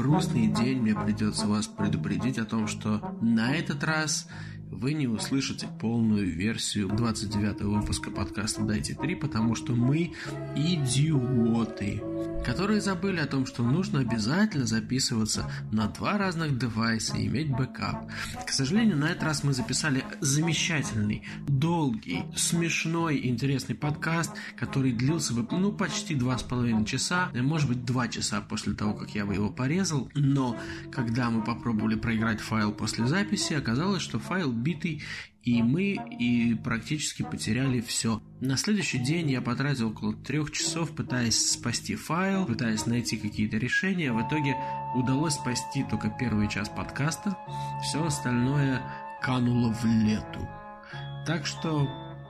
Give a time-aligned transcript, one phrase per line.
[0.00, 4.28] грустный день мне придется вас предупредить о том, что на этот раз
[4.70, 10.14] вы не услышите полную версию 29 выпуска подкаста «Дайте три», потому что мы
[10.56, 12.02] идиоты,
[12.44, 18.10] которые забыли о том, что нужно обязательно записываться на два разных девайса и иметь бэкап.
[18.46, 25.46] К сожалению, на этот раз мы записали замечательный, долгий, смешной, интересный подкаст, который длился бы,
[25.50, 29.34] ну, почти два с половиной часа, может быть, два часа после того, как я бы
[29.34, 30.56] его порезал, но
[30.90, 35.02] когда мы попробовали проиграть файл после записи, оказалось, что файл битый,
[35.42, 38.20] и мы и практически потеряли все.
[38.40, 44.12] На следующий день я потратил около трех часов, пытаясь спасти файл, пытаясь найти какие-то решения.
[44.12, 44.56] В итоге
[44.94, 47.36] удалось спасти только первый час подкаста.
[47.82, 48.82] Все остальное
[49.22, 50.46] кануло в лету.
[51.26, 51.88] Так что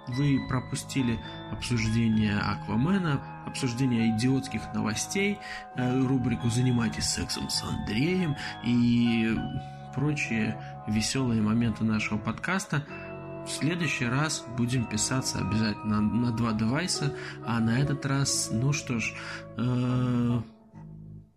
[0.09, 1.18] вы пропустили
[1.51, 5.38] обсуждение Аквамена, обсуждение идиотских новостей,
[5.77, 9.37] э, рубрику «Занимайтесь сексом с Андреем» и
[9.95, 10.56] прочие
[10.87, 12.84] веселые моменты нашего подкаста.
[13.51, 18.73] В следующий раз будем писаться обязательно на, на два девайса, а на этот раз, ну
[18.73, 19.12] что ж,
[19.56, 20.40] э,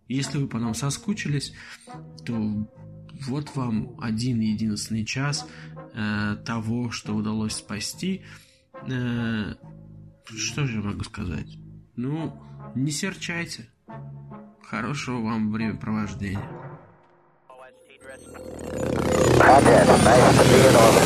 [0.06, 1.52] если вы по нам соскучились,
[2.24, 2.68] то
[3.26, 5.46] вот вам один единственный час
[5.92, 8.22] э, того, что удалось спасти.
[8.88, 9.56] Э,
[10.24, 11.58] что же я могу сказать?
[11.96, 12.40] Ну,
[12.76, 13.68] не серчайте.
[14.62, 16.48] Хорошего вам времяпровождения.
[19.36, 19.88] Contact.
[20.04, 21.03] Nice.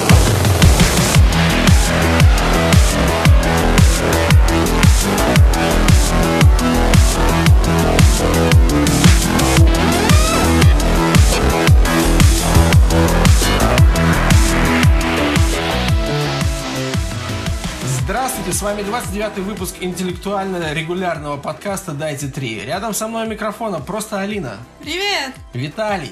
[18.58, 22.58] С вами 29 выпуск интеллектуально-регулярного подкаста «Дайте три».
[22.64, 24.56] Рядом со мной микрофона просто Алина.
[24.80, 25.32] Привет!
[25.52, 26.10] Виталий.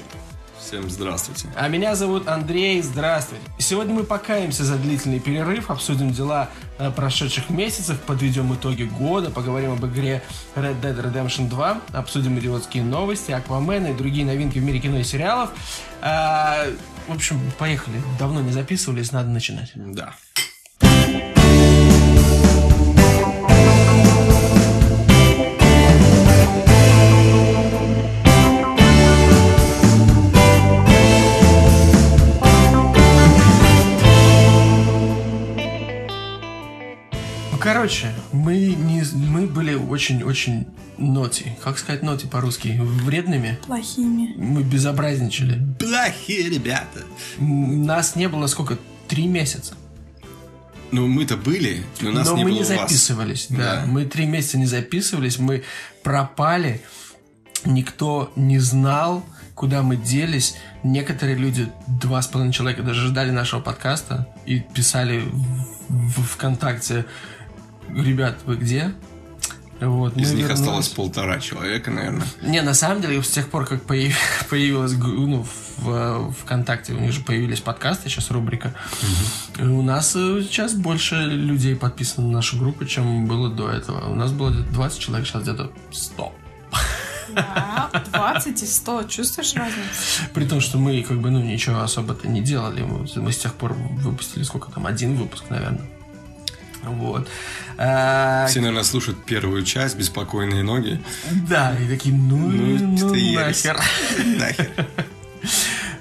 [0.57, 1.49] Всем здравствуйте.
[1.57, 3.43] А меня зовут Андрей, здравствуйте.
[3.59, 6.47] Сегодня мы покаемся за длительный перерыв, обсудим дела
[6.79, 10.23] э, прошедших месяцев, подведем итоги года, поговорим об игре
[10.55, 15.03] Red Dead Redemption 2, обсудим идиотские новости, Аквамена и другие новинки в мире кино и
[15.03, 15.49] сериалов.
[16.01, 16.63] А,
[17.09, 18.01] в общем, поехали.
[18.17, 19.73] Давно не записывались, надо начинать.
[19.75, 20.13] Да.
[37.67, 40.67] Короче, мы, не, мы были очень-очень
[40.97, 41.51] ноти.
[41.61, 42.79] Как сказать ноти по-русски?
[42.79, 43.59] Вредными?
[43.65, 44.35] Плохими.
[44.37, 45.61] Мы безобразничали.
[45.77, 47.03] Плохие ребята.
[47.39, 48.77] Нас не было сколько?
[49.09, 49.73] Три месяца.
[50.91, 53.59] Ну, мы-то были, но нас но не мы было не записывались, вас.
[53.59, 53.75] да.
[53.81, 53.85] да.
[53.85, 55.65] Мы три месяца не записывались, мы
[56.03, 56.81] пропали,
[57.65, 60.55] никто не знал, куда мы делись.
[60.83, 65.23] Некоторые люди, два с половиной человека, даже ждали нашего подкаста и писали
[65.89, 67.05] в, в ВКонтакте
[67.95, 68.93] ребят, вы где?
[69.79, 70.59] Вот, Из них вернулись.
[70.59, 72.25] осталось полтора человека, наверное.
[72.41, 73.83] Не, на самом деле, с тех пор, как
[74.49, 75.45] появилась ну,
[75.77, 78.73] в ВКонтакте, у них же появились подкасты, сейчас рубрика.
[79.59, 79.71] Угу.
[79.71, 84.09] У нас э, сейчас больше людей подписано на нашу группу, чем было до этого.
[84.09, 86.33] У нас было 20 человек, сейчас где-то 100.
[87.35, 90.31] Да, 20 и 100, чувствуешь разницу?
[90.33, 92.81] При том, что мы как бы, ну, ничего особо-то не делали.
[92.81, 95.87] Мы, мы с тех пор выпустили сколько там, один выпуск, наверное.
[96.89, 97.27] Вот.
[97.77, 98.47] А...
[98.47, 101.01] Все, наверное, слушают первую часть «Беспокойные ноги».
[101.31, 103.79] Да, и такие, ну, ну, ну нахер.
[104.39, 104.69] Нахер.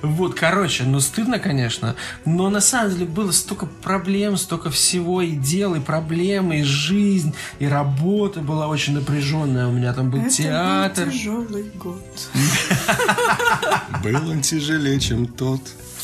[0.03, 5.33] Вот, короче, ну стыдно, конечно, но на самом деле было столько проблем, столько всего и
[5.33, 9.67] дел, и проблемы, и жизнь, и работа была очень напряженная.
[9.67, 11.07] У меня там был Это театр.
[11.07, 12.29] Был тяжелый год.
[14.03, 15.61] Был он тяжелее, чем тот.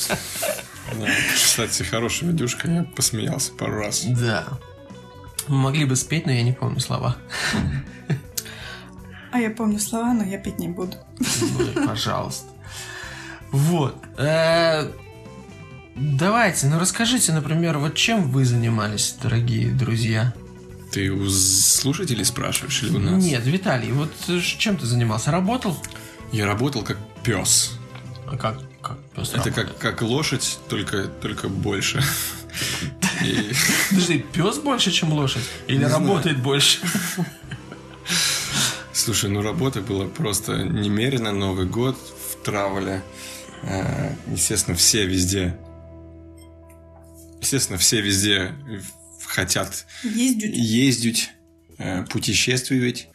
[1.34, 4.04] Кстати, хорошая видюшка, я посмеялся пару раз.
[4.04, 4.47] Да.
[5.48, 7.16] Мы могли бы спеть, но я не помню слова.
[9.33, 10.97] А я помню слова, но я петь не буду.
[11.18, 12.47] Ну, пожалуйста.
[13.50, 13.97] Вот.
[14.18, 14.91] Э,
[15.94, 20.34] давайте, ну расскажите, например, вот чем вы занимались, дорогие друзья?
[20.91, 23.24] Ты у слушателей спрашиваешь или у нас?
[23.24, 24.12] Нет, Виталий, вот
[24.59, 25.30] чем ты занимался?
[25.30, 25.77] Работал?
[26.30, 27.78] Я работал как пес.
[28.27, 32.03] А как, как пес Это как, как лошадь, только, только больше.
[33.91, 35.43] Подожди, пес больше, чем лошадь?
[35.69, 36.78] Или работает больше?
[38.93, 41.33] Слушай, ну работа была просто немерено.
[41.33, 43.03] Новый год в травле.
[43.63, 45.57] Э, естественно, все везде...
[47.41, 48.54] Естественно, все везде
[49.27, 51.31] хотят ездить, ездить
[51.78, 53.09] э, путешествовать.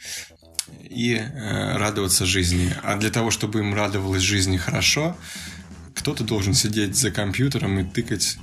[0.90, 2.74] и э, радоваться жизни.
[2.84, 5.16] А для того, чтобы им радовалось жизни хорошо,
[5.94, 8.38] кто-то должен сидеть за компьютером и тыкать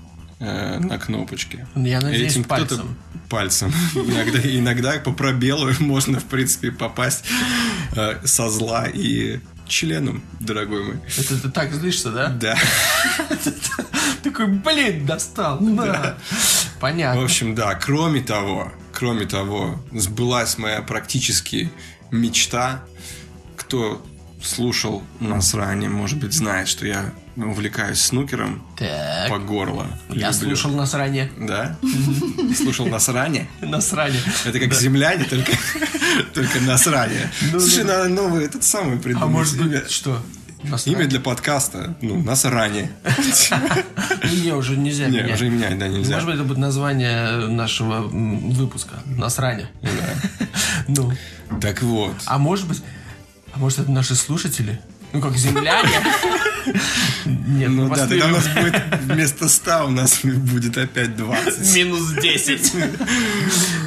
[0.45, 1.67] э, на кнопочки.
[1.75, 2.97] Я надеюсь, Этим пальцем.
[3.29, 3.73] пальцем.
[3.95, 7.25] Иногда, иногда по пробелу можно, в принципе, попасть
[7.97, 10.97] э, со зла и членом, дорогой мой.
[11.19, 12.29] Это ты так злишься, да?
[12.29, 12.57] Да.
[14.23, 15.59] Такой, блин, достал.
[15.61, 16.17] Да.
[16.77, 17.23] В Понятно.
[17.23, 21.71] общем, да, кроме того, кроме того, сбылась моя практически
[22.11, 22.85] мечта.
[23.57, 24.05] Кто
[24.45, 29.29] слушал нас ранее, может быть, знает, что я увлекаюсь снукером Так.
[29.31, 29.87] по горло.
[30.09, 30.33] Я Люблю.
[30.33, 31.31] слушал нас ранее.
[31.39, 31.77] Да?
[32.57, 33.49] Слушал нас ранее?
[33.61, 34.21] Насрание.
[34.45, 35.53] Это как земляне, только,
[36.35, 37.31] только насрание.
[37.53, 37.99] Ну, Слушай, да.
[37.99, 39.29] надо новый этот самый придумать.
[39.29, 40.21] А может быть, что?
[40.87, 41.95] имя для подкаста.
[42.01, 42.91] Ну, насрание.
[44.43, 45.35] Не, уже нельзя Не, менять.
[45.35, 46.15] уже менять, да, нельзя.
[46.15, 49.03] Может быть, это будет название нашего выпуска.
[49.05, 49.69] Насрание.
[50.89, 51.13] Ну.
[51.61, 52.15] Так вот.
[52.27, 52.83] А может быть...
[53.55, 54.81] А может, это наши слушатели?
[55.13, 55.89] Ну, как земляне?
[57.25, 61.75] Нет, Ну мы да, тогда у нас будет вместо 100 у нас будет опять 20.
[61.77, 62.73] минус 10.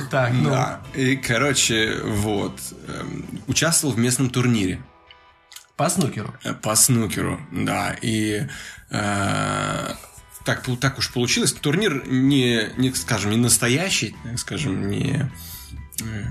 [0.09, 0.49] Так, ну.
[0.51, 0.79] Да.
[0.95, 2.57] И, короче, вот.
[2.87, 4.81] эм, Участвовал в местном турнире.
[5.75, 6.33] По снукеру.
[6.45, 7.93] Э, По снукеру, да.
[8.01, 8.47] И
[8.89, 9.93] э,
[10.45, 11.51] так, так уж получилось.
[11.51, 15.29] Турнир не, не, скажем, не настоящий, так скажем, не...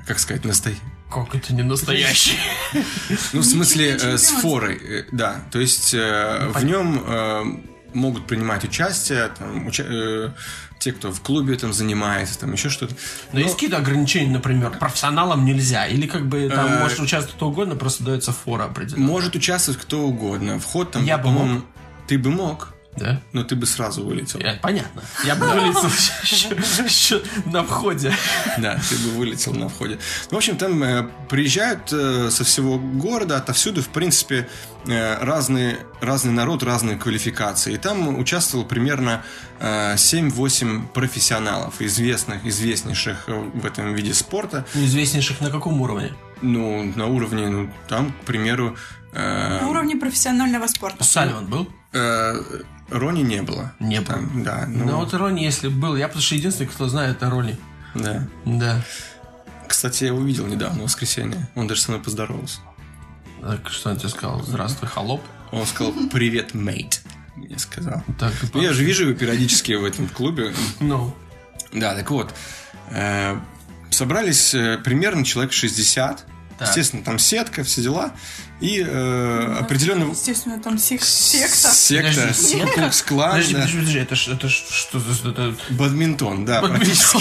[0.07, 0.81] Как сказать, настоящий?
[1.11, 2.37] Как это не настоящий?
[3.33, 5.43] Ну, в смысле, э, с форой, э, да.
[5.51, 7.63] То есть э, в нем
[7.95, 10.31] могут принимать участие там, уча- э,
[10.79, 12.95] те, кто в клубе там занимается, там еще что-то.
[13.33, 15.87] Но есть какие-то ограничения, например, профессионалам нельзя?
[15.87, 19.07] Или как бы там Э, может участвовать кто угодно, просто дается фора определенная?
[19.09, 20.59] Может участвовать кто угодно.
[20.59, 21.63] Вход там, Я бы по-моему,
[22.07, 23.21] ты бы мог, Да?
[23.33, 24.41] но ты бы сразу вылетел.
[24.41, 25.03] Я- Понятно.
[25.25, 28.13] Я бы вылетел на входе.
[28.59, 29.99] Да, ты бы вылетел на входе.
[30.31, 34.49] В общем, там э, приезжают э, со всего города, отовсюду, в принципе,
[34.87, 37.75] э, разный, разный народ, разные квалификации.
[37.75, 39.23] И там участвовало примерно
[39.61, 44.65] э, 7-8 профессионалов, известных, известнейших в этом виде спорта.
[44.75, 46.15] Известнейших на каком уровне?
[46.43, 48.77] Ну, на уровне, ну, там, к примеру,
[49.13, 51.05] э, На уровне профессионального спорта.
[51.05, 51.69] Сальван был?
[51.93, 52.35] э,
[52.89, 53.73] Рони не было.
[53.81, 54.15] Не было.
[54.15, 57.31] Там, да, ну, Ну вот Рони, если был, я потому что единственный, кто знает о
[57.31, 57.57] Рони.
[57.95, 58.27] да.
[58.45, 58.83] Да.
[59.67, 61.49] Кстати, я его видел недавно, в воскресенье.
[61.57, 62.61] Он даже со мной поздоровался.
[63.43, 64.41] Так что он тебе сказал?
[64.43, 65.23] Здравствуй, холоп.
[65.51, 67.03] Он сказал «Привет, мейт»,
[67.35, 68.03] мне сказал.
[68.19, 70.53] Так, Ну, я же вижу его периодически в этом клубе.
[70.81, 71.15] Ну,
[71.73, 72.33] Да, так вот.
[72.91, 73.39] э,
[73.91, 76.25] Собрались э, примерно человек 60.
[76.59, 76.69] Так.
[76.69, 78.13] Естественно, там сетка, все дела.
[78.61, 80.11] И э, определенно...
[80.11, 81.69] Естественно, там сек- секта.
[81.69, 82.35] Секта?
[82.75, 83.59] Клукс-клан, подожди, да.
[83.61, 85.29] подожди, подожди, это ж- это ж что за...
[85.31, 85.55] Это...
[85.71, 87.19] Бадминтон, да, практически.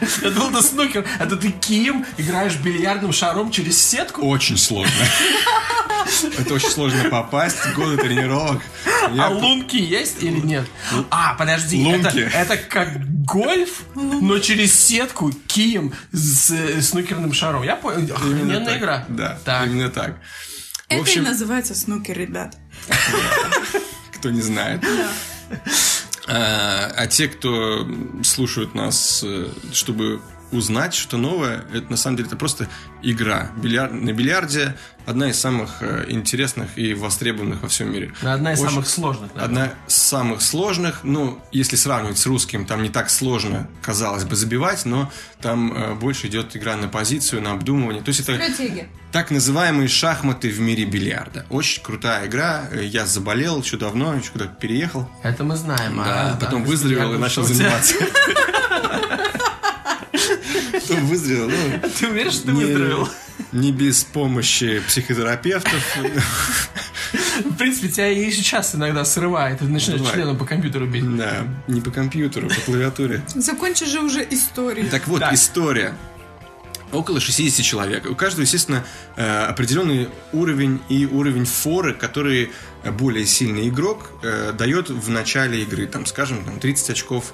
[0.22, 1.04] Это был на снукер.
[1.20, 4.26] Это ты кием играешь бильярдным шаром через сетку?
[4.26, 4.92] Очень сложно.
[6.38, 7.56] Это очень сложно попасть.
[7.76, 8.60] Годы тренировок.
[9.12, 10.66] Я А лунки есть или нет?
[11.10, 12.30] А, подожди, это, Лунки.
[12.34, 12.88] это как
[13.24, 17.62] гольф, но через сетку кием с э, снукерным шаром.
[17.62, 19.04] Я понял, Именно охрененная игра.
[19.08, 19.66] Да, Так.
[19.68, 20.16] именно так.
[20.92, 22.56] В Это и общем, называется снукер, ребят.
[24.14, 24.82] кто не знает.
[26.28, 27.86] А, а те, кто
[28.22, 30.20] слушают нас, э, чтобы
[30.52, 32.68] узнать что-то новое, это на самом деле это просто
[33.02, 33.50] игра.
[33.56, 34.74] Бильяр- На бильярде
[35.06, 38.12] одна из самых э, интересных и востребованных во всем мире.
[38.22, 39.64] Одна из Очень- самых сложных, наверное.
[39.64, 44.36] Одна из самых сложных, ну, если сравнивать с русским, там не так сложно, казалось бы,
[44.36, 48.02] забивать, но там э, больше идет игра на позицию, на обдумывание.
[48.02, 48.88] То есть это Стратегия.
[49.10, 51.46] так называемые шахматы в мире бильярда.
[51.50, 52.68] Очень крутая игра.
[52.80, 55.10] Я заболел еще давно, еще куда-то переехал.
[55.24, 55.96] Это мы знаем.
[55.96, 57.94] Да, а, потом да, выздоровел и начал заниматься.
[60.94, 63.08] Потом выздоровел, ну, Ты уверен, что ты не- выздоровел?
[63.52, 65.96] Не без помощи психотерапевтов.
[67.44, 71.16] В принципе, тебя и сейчас иногда срывает, и ты начинаешь членом по компьютеру бить.
[71.16, 73.22] Да, не по компьютеру, по клавиатуре.
[73.34, 74.88] Закончи же уже историю.
[74.90, 75.32] Так вот, Так.
[75.34, 75.94] история.
[76.92, 78.04] Около 60 человек.
[78.10, 78.84] У каждого, естественно,
[79.16, 82.50] э, определенный уровень и уровень форы, который
[82.98, 87.32] более сильный игрок э, дает в начале игры, там, скажем, там, 30 очков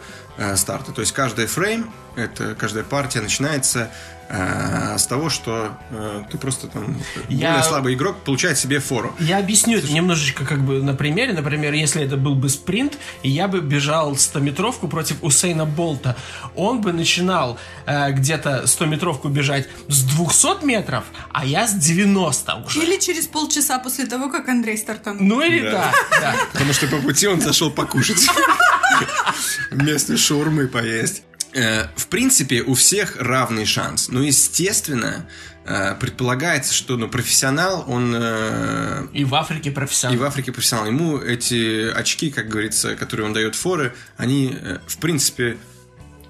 [0.57, 0.93] старта.
[0.93, 3.91] То есть каждая фрейм, это каждая партия начинается
[4.29, 6.97] э, с того, что э, ты просто там
[7.29, 9.15] Я- более слабый игрок получает себе фору.
[9.21, 11.33] Я объясню это немножечко как бы на примере.
[11.33, 16.17] Например, если это был бы спринт, и я бы бежал 100-метровку против Усейна Болта,
[16.57, 22.83] он бы начинал э, где-то 100-метровку бежать с 200 метров, а я с 90 уже.
[22.83, 25.23] Или через полчаса после того, как Андрей стартанул.
[25.23, 25.93] Ну или Да.
[26.21, 26.35] да.
[26.53, 28.27] Потому что по пути он зашел покушать.
[29.71, 31.23] Вместо шаурмы поесть.
[31.55, 34.09] Э, В принципе, у всех равный шанс.
[34.09, 35.27] Но, естественно,
[35.65, 40.19] э, предполагается, что ну, профессионал, он э, И в Африке и профессионал.
[40.19, 40.87] в Африке профессионал.
[40.87, 44.57] Ему эти очки, как говорится, которые он дает форы, они,
[44.87, 45.57] в принципе,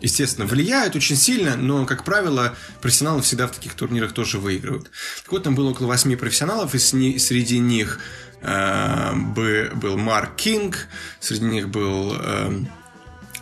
[0.01, 4.89] естественно, влияют очень сильно, но, как правило, профессионалы всегда в таких турнирах тоже выигрывают.
[5.25, 7.99] Так вот, там было около восьми профессионалов, и среди них
[8.41, 10.87] э, бы- был Марк Кинг,
[11.19, 12.53] среди них был э,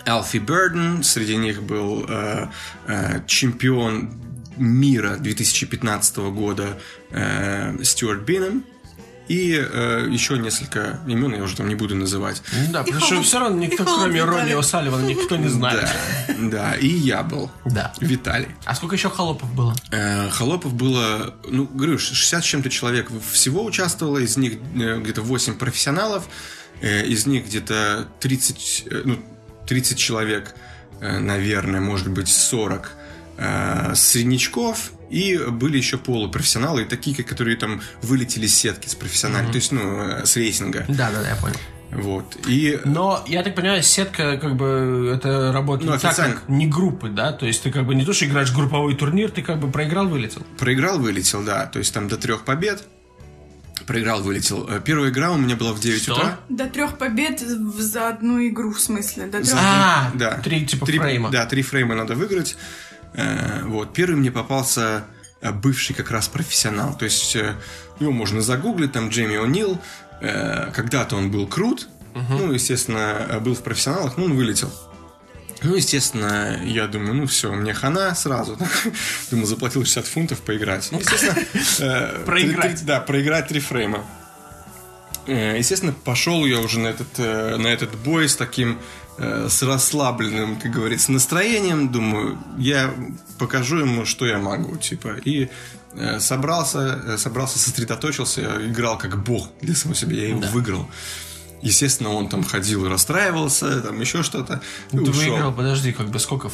[0.07, 2.47] Алфи Берден, среди них был э,
[2.87, 4.13] э, чемпион
[4.57, 6.79] мира 2015 года
[7.11, 8.65] э, Стюарт Биннем.
[9.29, 12.41] И э, еще несколько имен я уже там не буду называть.
[12.53, 14.53] Ну Да, потому что холод- все равно никто, и холод кроме Ронни.
[14.53, 15.89] О'Салливана, никто не знает.
[16.29, 17.51] Да, да, и я был.
[17.65, 17.93] Да.
[18.01, 18.47] Виталий.
[18.65, 19.75] А сколько еще холопов было?
[19.91, 25.23] Э, Холопов было, ну, говорю, 60 с чем-то человек всего участвовало, из них э, где-то
[25.23, 26.29] 8 профессионалов,
[26.81, 29.19] э, из них где-то 30, э, ну,
[29.67, 30.55] 30 человек,
[31.01, 32.93] э, наверное, может быть 40
[33.39, 39.53] э, среднячков, и были еще полупрофессионалы, и такие, которые там вылетели с сетки с профессиональной,
[39.53, 40.85] то есть, ну, э, с рейсинга.
[40.89, 41.57] Да, да, да, я понял.
[41.93, 42.37] Вот.
[42.49, 47.09] И Но, я так понимаю, сетка, как бы, это работает Ну, так, как не группы,
[47.09, 47.33] да?
[47.33, 50.09] То есть ты как бы не то, что играешь групповой турнир, ты как бы проиграл,
[50.09, 50.43] вылетел.
[50.59, 52.85] проиграл, вылетел, да, то есть там до трех побед.
[53.87, 54.67] Проиграл, вылетел.
[54.69, 56.15] Э, Первая игра у меня была в 9 Что?
[56.15, 56.39] утра.
[56.49, 59.27] До трех побед за одну игру, в смысле.
[59.27, 59.45] До трех...
[59.47, 60.39] За- А, да.
[60.43, 61.31] три типа Три- фрейма.
[61.31, 62.57] Да, три фрейма надо выиграть.
[63.15, 63.93] Э, Вот.
[63.95, 65.05] Первый мне попался
[65.41, 66.97] э, бывший как раз профессионал.
[66.99, 69.79] То есть его можно загуглить, там Джейми О'Нил.
[70.21, 71.89] Когда-то он был крут.
[72.15, 74.73] Ну, естественно, был в профессионалах, но он вылетел.
[75.67, 78.57] Ну, естественно, я думаю, ну все, мне хана сразу.
[79.31, 80.89] Думаю, заплатил 60 фунтов поиграть.
[80.93, 81.37] Ну, естественно,
[81.81, 82.87] э, Проиграть.
[82.87, 84.05] Да, проиграть три фрейма.
[85.27, 88.79] Э, Естественно, пошел я уже на этот, э, на этот бой с таким
[89.19, 91.91] с расслабленным, как говорится, настроением.
[91.91, 92.95] Думаю, я
[93.39, 95.17] покажу ему, что я могу, типа.
[95.25, 95.49] И
[96.19, 100.87] собрался, собрался, сосредоточился, играл как бог для самого себя, я его выиграл.
[101.63, 104.61] Естественно, он там ходил и расстраивался, там еще что-то.
[104.91, 105.13] Ты ушел.
[105.15, 106.51] выиграл, подожди, как бы сколько,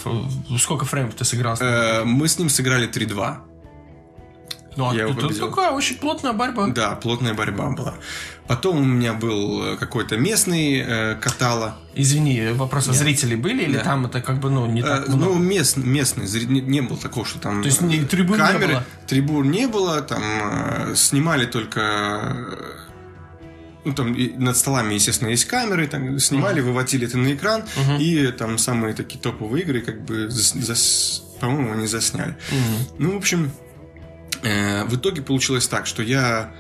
[0.59, 1.56] сколько фреймов ты сыграл?
[1.61, 3.37] Э, Мы с ним сыграли 3-2.
[4.75, 5.49] Ну, а я его тут победил.
[5.50, 6.68] такая очень плотная борьба.
[6.68, 7.94] Да, плотная борьба была.
[8.47, 11.76] Потом у меня был э, какой-то местный э, катала.
[11.94, 13.85] Извини, вопрос, а зрители были или Да.
[13.85, 15.38] там это как бы, ну, не Э, так ну, много?
[15.40, 17.61] мест, местный, не, не было такого, что там...
[17.61, 18.85] То есть не- трибун не камеры, было?
[19.06, 22.35] Трибун не было, там э, снимали только...
[23.85, 27.65] Ну, там над столами, естественно, есть камеры, там снимали, выводили это на экран,
[27.99, 32.37] и там самые такие топовые игры, как бы, зас- по-моему, не засняли.
[32.99, 33.51] Ну, в общем,
[34.43, 36.53] э, в итоге получилось так, что я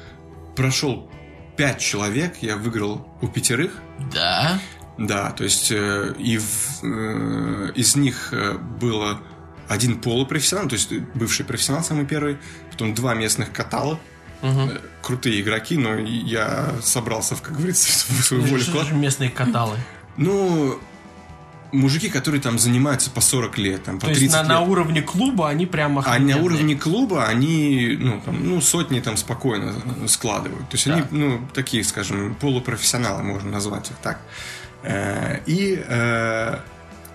[0.56, 1.10] прошел
[1.56, 3.72] пять человек, я выиграл у пятерых,
[4.12, 4.58] Да.
[4.98, 9.20] да, то есть э, и в- э, из них э, было
[9.68, 12.38] один полупрофессионал, то есть бывший профессионал самый первый,
[12.70, 13.98] потом два местных катала,
[14.42, 18.86] э, крутые игроки, но я собрался, в, как говорится, в свою волю вклад.
[18.86, 19.76] же местные каталы?
[20.16, 20.78] Ну,
[21.72, 24.48] мужики, которые там занимаются по 40 лет, там, по То 30 есть на, лет.
[24.48, 29.16] на уровне клуба они прямо А на уровне клуба они, ну, там, ну, сотни там
[29.16, 29.74] спокойно
[30.06, 30.68] складывают.
[30.68, 34.20] То есть они, ну, такие, скажем, полупрофессионалы, можно назвать их так.
[34.82, 36.58] Э, И э,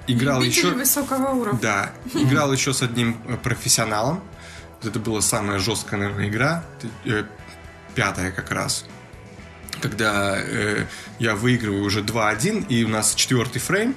[0.07, 0.75] играл Любители еще...
[0.75, 1.59] высокого уровня.
[1.61, 4.21] Да, играл еще с одним э, профессионалом.
[4.83, 6.63] Это была самая жесткая, наверное, игра.
[7.05, 7.23] э,
[7.95, 8.85] Пятая как раз.
[9.81, 10.85] Когда э,
[11.19, 13.95] я выигрываю уже 2-1, и у нас четвертый фрейм,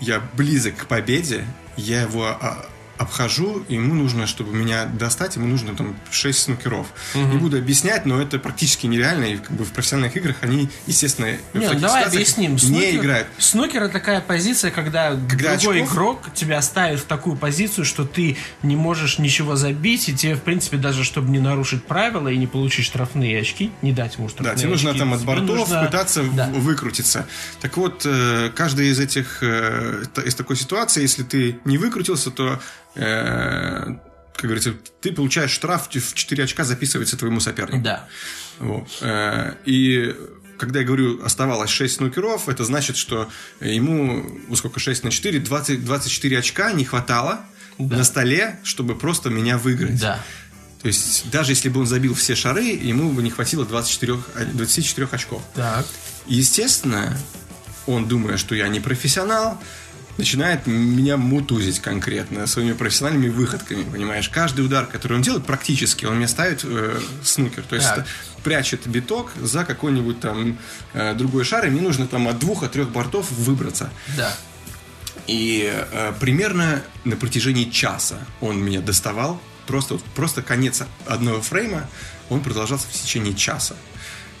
[0.00, 1.44] я близок к победе,
[1.76, 2.66] я его а,
[2.98, 6.86] обхожу, и ему нужно, чтобы меня достать, ему нужно там 6 снукеров.
[7.14, 11.28] Не буду объяснять, но это практически нереально, и как бы в профессиональных играх они, естественно,
[11.52, 12.52] в Не, ну таких давай объясним.
[12.52, 13.28] не Снукер, играют.
[13.38, 15.92] Снукер это такая позиция, когда, Когда другой очков?
[15.94, 20.42] игрок тебя ставит в такую позицию, что ты не можешь ничего забить, и тебе, в
[20.42, 24.32] принципе, даже чтобы не нарушить правила и не получить штрафные очки, не дать ему Да,
[24.32, 26.46] штрафные тебе нужно очки, там от бортов нужно- пытаться Да.
[26.48, 27.26] выкрутиться.
[27.60, 32.60] Так вот, э, каждая из этих, э, из такой ситуации, если ты не выкрутился, то,
[32.96, 33.96] э,
[34.34, 37.82] как говорится, ты получаешь штраф в 4 очка записывается твоему сопернику.
[37.82, 38.06] Да.
[38.58, 38.88] Вот.
[39.00, 40.14] Э, И
[40.58, 43.28] когда я говорю, оставалось 6 снукеров, это значит, что
[43.60, 47.40] ему, ну, сколько, 6 на 4, 20, 24 очка не хватало
[47.78, 50.00] на столе, чтобы просто меня выиграть.
[50.00, 50.20] Да.
[50.82, 54.44] То есть, даже если бы он забил все шары, ему бы не хватило 24, а,
[54.44, 55.42] 24 очков.
[55.54, 55.86] Так.
[56.26, 57.16] Естественно,
[57.86, 59.60] он, думая, что я не профессионал,
[60.16, 64.28] начинает меня мутузить конкретно своими профессиональными выходками, понимаешь?
[64.28, 67.62] Каждый удар, который он делает, практически, он мне ставит э, снукер.
[67.62, 68.06] То есть, Так.
[68.42, 70.58] прячет биток за какой-нибудь там
[70.94, 73.90] э, другой шар, и мне нужно там от двух, от трех бортов выбраться.
[74.16, 74.34] Да.
[75.26, 81.88] И э, примерно на протяжении часа он меня доставал, просто, просто конец одного фрейма,
[82.30, 83.74] он продолжался в течение часа.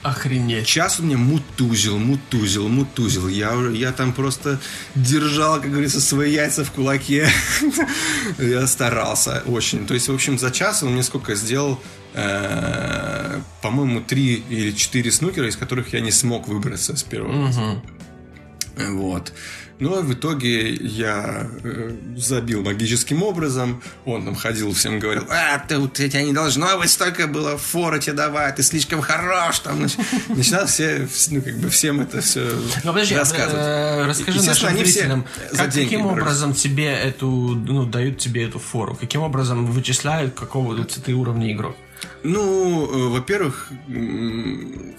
[0.06, 0.66] Охренеть.
[0.68, 3.26] Час он мне мутузил, мутузил, мутузил.
[3.26, 4.60] Я, я там просто
[4.94, 7.28] держал, как говорится, свои яйца в кулаке.
[8.38, 9.84] я старался очень.
[9.84, 11.80] То есть, в общем, за час он мне сколько сделал?
[12.14, 17.82] Э, по-моему, три или четыре снукера, из которых я не смог выбраться с первого раза.
[18.76, 19.32] Вот.
[19.78, 23.82] Но в итоге я э, забил магическим образом.
[24.06, 27.98] Он там ходил, всем говорил, а, ты, у тебя не должно быть столько было фора
[27.98, 29.58] тебе давать, ты слишком хорош.
[29.60, 29.92] Там, нач...
[30.28, 32.50] Начинал все, ну, как бы всем это все
[32.84, 33.54] Ну, подожди, рассказывать.
[33.54, 38.18] э, расскажи нашим они все зрителям, за как, деньги каким образом тебе эту, ну, дают
[38.18, 38.96] тебе эту фору?
[38.98, 41.76] Каким образом вычисляют, какого ты уровня игрок?
[42.22, 43.70] Ну, э, во-первых,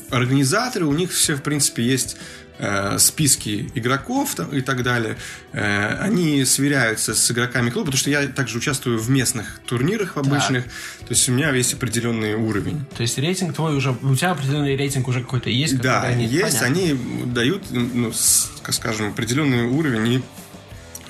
[0.10, 2.18] организаторы, у них все, в принципе, есть
[2.60, 5.18] э, списки игроков там, и так далее.
[5.54, 10.66] Э, они сверяются с игроками клуба, потому что я также участвую в местных турнирах обычных.
[10.66, 12.86] То есть у меня есть определенный уровень.
[12.96, 15.78] То есть рейтинг твой уже, у тебя определенный рейтинг уже какой-то есть?
[15.80, 16.60] Да, они- есть.
[16.60, 16.68] Понятно.
[16.68, 16.94] Они
[17.26, 20.24] дают, ну, с- скажем, определенный уровень и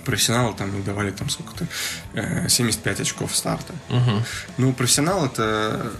[0.05, 1.67] профессионалы там давали там сколько-то
[2.13, 3.73] э, 75 очков старта.
[4.57, 5.91] Ну, профессионал это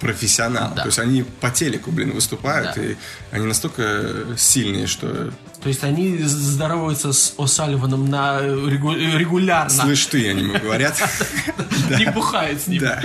[0.00, 0.72] профессионал.
[0.74, 0.82] Да.
[0.82, 2.82] То есть они по телеку, блин, выступают, Да.
[2.82, 2.96] и
[3.30, 5.32] они настолько сильные, что
[5.62, 9.70] То есть они здороваются с О'Салливаном на регу- регулярно.
[9.70, 10.96] слышь ты, они ему говорят.
[11.98, 12.80] Не бухают с ним.
[12.82, 13.02] Да.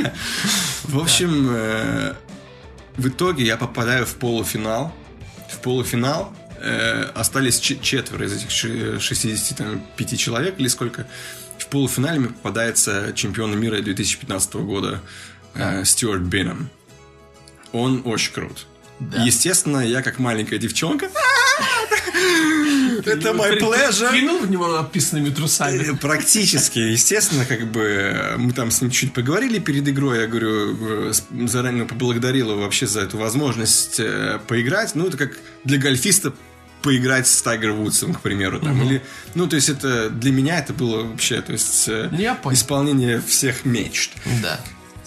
[0.84, 2.14] В общем, э,
[2.98, 4.94] в итоге я попадаю в полуфинал.
[5.50, 11.06] В полуфинал э, остались че- четверо из этих ши- 65 человек или сколько.
[11.58, 15.02] В полуфинале мне попадается чемпион мира 2015 года
[15.56, 16.70] э, Стюарт Бинном.
[17.72, 18.66] Он очень крут.
[19.00, 19.24] Да.
[19.24, 21.10] Естественно, я как маленькая девчонка.
[23.06, 24.12] Это ты pleasure.
[24.12, 25.94] Кинул в него описанными трусами.
[25.94, 31.10] Э, Практически, естественно, как бы мы там с ним чуть поговорили перед игрой, я говорю,
[31.10, 31.14] э,
[31.48, 34.96] заранее поблагодарил его вообще за эту возможность э, поиграть.
[34.96, 36.34] Ну, это как для гольфиста
[36.82, 39.02] поиграть с Тайгер Вудсом, к примеру, там, или,
[39.36, 42.10] ну, то есть это для меня это было вообще, то есть э,
[42.52, 44.12] исполнение всех мечт.
[44.42, 44.60] Да.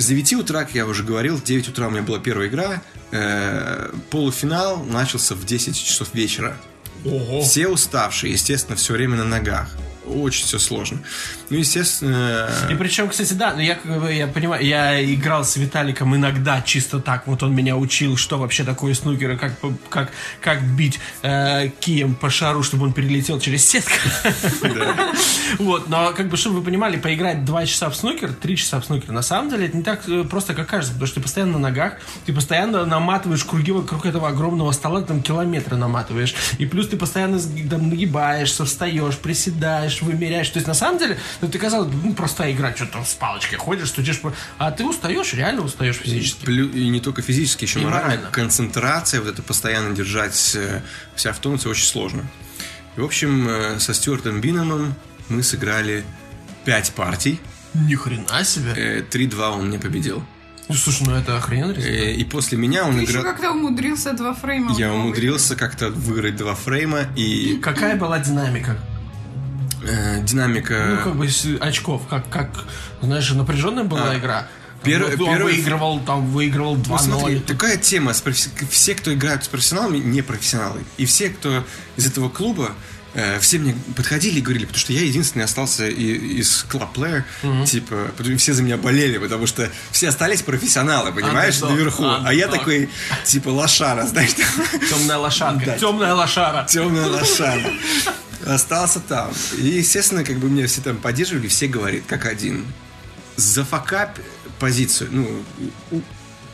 [0.03, 2.83] С 9 утра, как я уже говорил, в 9 утра у меня была первая игра,
[3.13, 6.57] э, полуфинал начался в 10 часов вечера.
[7.05, 7.41] Ого.
[7.43, 9.71] Все уставшие, естественно, все время на ногах.
[10.05, 10.99] Очень все сложно.
[11.53, 12.49] Ну, естественно...
[12.71, 13.79] И причем, кстати, да, я,
[14.11, 18.65] я понимаю, я играл с Виталиком иногда чисто так, вот он меня учил, что вообще
[18.65, 19.53] такое снукер, и как,
[19.91, 23.93] как, как бить э, кием по шару, чтобы он перелетел через сетку.
[25.59, 28.87] Вот, но как бы, чтобы вы понимали, поиграть 2 часа в снукер, 3 часа в
[28.87, 31.53] снукер, на самом деле это не так э, просто, как кажется, потому что ты постоянно
[31.53, 36.89] на ногах, ты постоянно наматываешь круги вокруг этого огромного стола, там километры наматываешь, и плюс
[36.89, 37.39] ты постоянно
[37.69, 42.15] там нагибаешься, встаешь, приседаешь, вымеряешь, то есть на самом деле, ну, ты казалось бы, ну,
[42.15, 44.21] простая игра, что там с палочкой ходишь, стучишь,
[44.59, 46.45] а ты устаешь, реально устаешь физически.
[46.47, 48.07] Плю- И не только физически, еще И морально.
[48.09, 48.31] морально.
[48.31, 50.81] Концентрация, вот это постоянно держать э,
[51.17, 52.25] себя в тонусе очень сложно.
[52.97, 54.95] И, в общем, э, со Стюартом Биномом
[55.29, 56.05] мы сыграли
[56.65, 57.41] 5 партий.
[57.75, 58.73] Ни хрена себе.
[58.77, 60.23] Э, 3-2 он мне победил.
[60.69, 61.93] Ну, слушай, ну это охрененно результат.
[62.01, 63.25] Э, И после меня он Ты еще играл...
[63.25, 64.75] как-то умудрился два фрейма.
[64.79, 68.79] Я умудрился как-то выиграть два фрейма и Какая была динамика?
[69.87, 70.87] Э, динамика...
[70.99, 71.29] Ну, как бы
[71.61, 72.49] очков, как, как
[73.01, 74.47] знаешь, напряженная была А, игра.
[74.85, 76.87] пер- Ну, первый- выигрывал, там, выигрывал 2-0.
[76.89, 78.13] Ну, смотри, такая тема.
[78.15, 80.81] с професси- Все, кто играют с профессионалами, не профессионалы.
[80.97, 81.65] И все, кто
[81.97, 82.73] из этого клуба,
[83.15, 87.25] э, все мне подходили и говорили, потому что я единственный остался и- из клуб плеер,
[87.67, 92.05] типа, потому что все за меня болели, потому что все остались профессионалы, понимаешь, Андердог, наверху.
[92.05, 92.59] А я андердог.
[92.61, 92.89] такой,
[93.25, 94.31] типа, лошара, знаешь,
[94.91, 95.67] Темная лошадка.
[95.67, 95.79] Да.
[95.79, 96.67] Темная лошара.
[96.69, 97.63] темная лошара.
[98.47, 99.31] Остался там.
[99.57, 102.67] И, естественно, как бы меня все там поддерживали, все говорят, как один.
[103.37, 104.19] Зафакап
[104.59, 105.09] позицию.
[105.13, 106.03] Ну,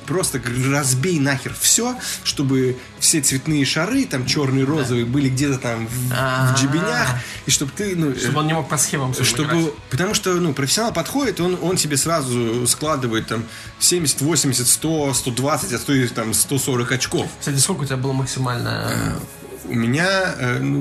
[0.08, 6.12] просто разбей нахер все, чтобы все цветные шары, там черные, розовые, были где-то там в,
[6.12, 6.54] А-а-а.
[6.54, 7.08] в джебенях,
[7.44, 9.74] и чтобы ты, ну, Чтобы он не мог по схемам чтобы, играть.
[9.90, 13.44] потому что, ну, профессионал подходит, он, он тебе сразу складывает там
[13.80, 17.26] 70, 80, 100, 120, а то и там 140 очков.
[17.38, 19.18] Кстати, сколько у тебя было максимально?
[19.68, 20.80] У меня э, ну,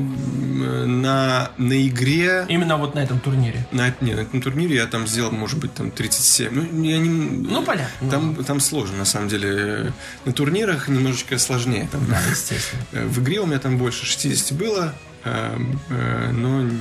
[0.86, 2.45] на, на игре...
[2.47, 3.65] Именно вот на этом турнире.
[3.71, 6.52] На, не, на этом турнире я там сделал, может быть, там 37.
[6.54, 8.10] Ну, я не, Ну, понятно.
[8.10, 9.91] Там, там сложно, на самом деле.
[10.26, 11.88] На турнирах немножечко сложнее.
[11.91, 12.82] Там, Да, естественно.
[12.93, 14.93] э, В игре у меня там больше 60 было,
[15.26, 15.58] э,
[15.89, 16.71] э, но Не,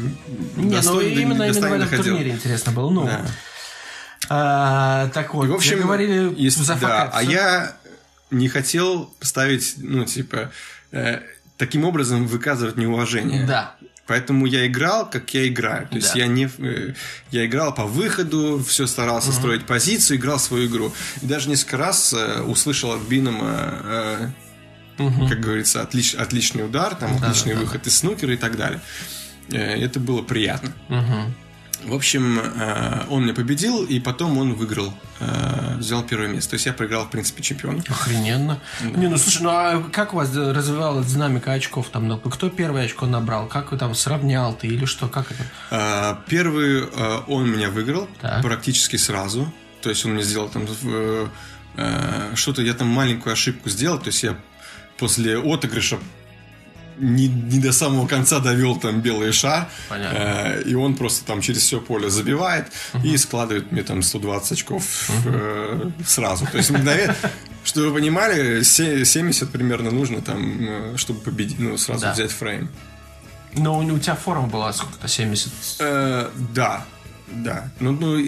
[0.57, 2.91] ну достойно- именно, именно в этом турнире интересно было.
[2.91, 3.21] Ну, Да.
[4.29, 7.77] а, так вот, И, в общем, говорили если- за да, а я
[8.31, 10.51] не хотел ставить, ну, типа,
[10.93, 11.21] э,
[11.59, 13.47] таким образом выказывать неуважение.
[13.47, 13.75] Да.
[14.07, 15.89] Поэтому я играл, как я играю.
[15.89, 16.19] То есть Да.
[16.21, 16.95] я не э,
[17.33, 20.93] я играл по выходу, все старался строить позицию, играл свою игру.
[21.23, 24.29] И даже несколько раз э, услышал от Бинома, э,
[25.29, 28.81] как говорится, отлич- отличный удар, там отличный выход из снукера и так далее.
[29.51, 30.73] Э, это было приятно.
[30.89, 31.35] Мгм.
[31.87, 36.51] В общем, э, он меня победил, и потом он выиграл, э, взял первое место.
[36.51, 37.83] То есть я проиграл, в принципе, чемпиона.
[37.89, 38.61] Охрененно.
[38.83, 42.09] Не, ну слушай, ну а как у вас развивалась динамика очков там?
[42.09, 43.47] Ну, Кто первое очко набрал?
[43.47, 45.09] Как вы там сравнял ты или что?
[45.09, 45.45] Как это?
[45.71, 46.85] Э, Первый
[47.29, 48.43] он меня выиграл Так.
[48.43, 49.53] практически сразу.
[49.83, 50.67] То есть он мне сделал там
[52.35, 53.99] что-то, я там маленькую ошибку сделал.
[53.99, 54.37] То есть я
[54.99, 55.99] после отыгрыша
[56.99, 59.69] не, не до самого конца довел там белый шар.
[59.89, 60.17] Понятно.
[60.19, 62.67] Э, и он просто там через все поле забивает
[63.05, 66.47] и складывает мне там 120 очков э, сразу.
[66.47, 67.15] То есть мгновенно,
[67.65, 72.13] чтобы вы понимали, се- 70 примерно нужно там, э, чтобы победить, ну, сразу Да.
[72.13, 72.69] взять фрейм.
[73.55, 75.51] Ну, у тебя форма была сколько-то, 70?
[75.81, 76.85] Э, да,
[77.29, 77.71] да.
[77.81, 78.19] Ну, ну,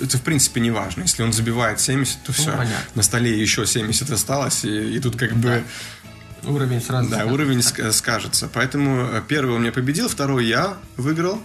[0.00, 1.02] это в принципе не важно.
[1.02, 2.50] Если он забивает 70, то все.
[2.50, 2.76] Ну, понятно.
[2.94, 5.62] На столе еще 70 осталось, и, и тут как бы
[6.44, 7.08] Уровень сразу.
[7.10, 8.48] да, уровень ск- скажется.
[8.52, 11.40] Поэтому э, первый он меня победил, второй я выиграл.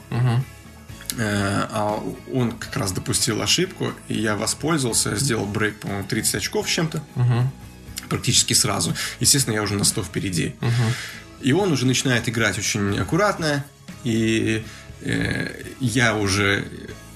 [1.18, 2.04] Э, а
[2.34, 7.04] он как раз допустил ошибку, и я воспользовался, сделал брейк, по-моему, 30 очков чем-то.
[7.16, 7.52] Мгм.
[8.10, 8.94] Практически сразу.
[9.20, 10.56] Естественно, я уже на 100 впереди.
[11.42, 13.64] И он уже начинает играть очень аккуратно,
[14.04, 14.64] и
[15.02, 16.66] э, я уже,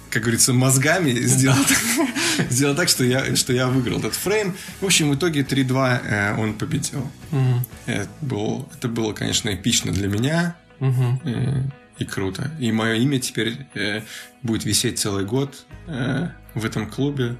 [0.10, 4.56] как говорится, мозгами сделал, так- сделал так, что я, что я выиграл этот фрейм.
[4.82, 7.10] В общем, в итоге 3-2 э, он победил.
[7.32, 7.65] Мгм.
[7.86, 11.22] Это, был, это было, конечно, эпично для меня Мгм.
[11.26, 11.63] э,
[12.00, 12.52] и круто.
[12.60, 14.02] И мое имя теперь э,
[14.43, 17.38] будет висеть целый год э, в этом клубе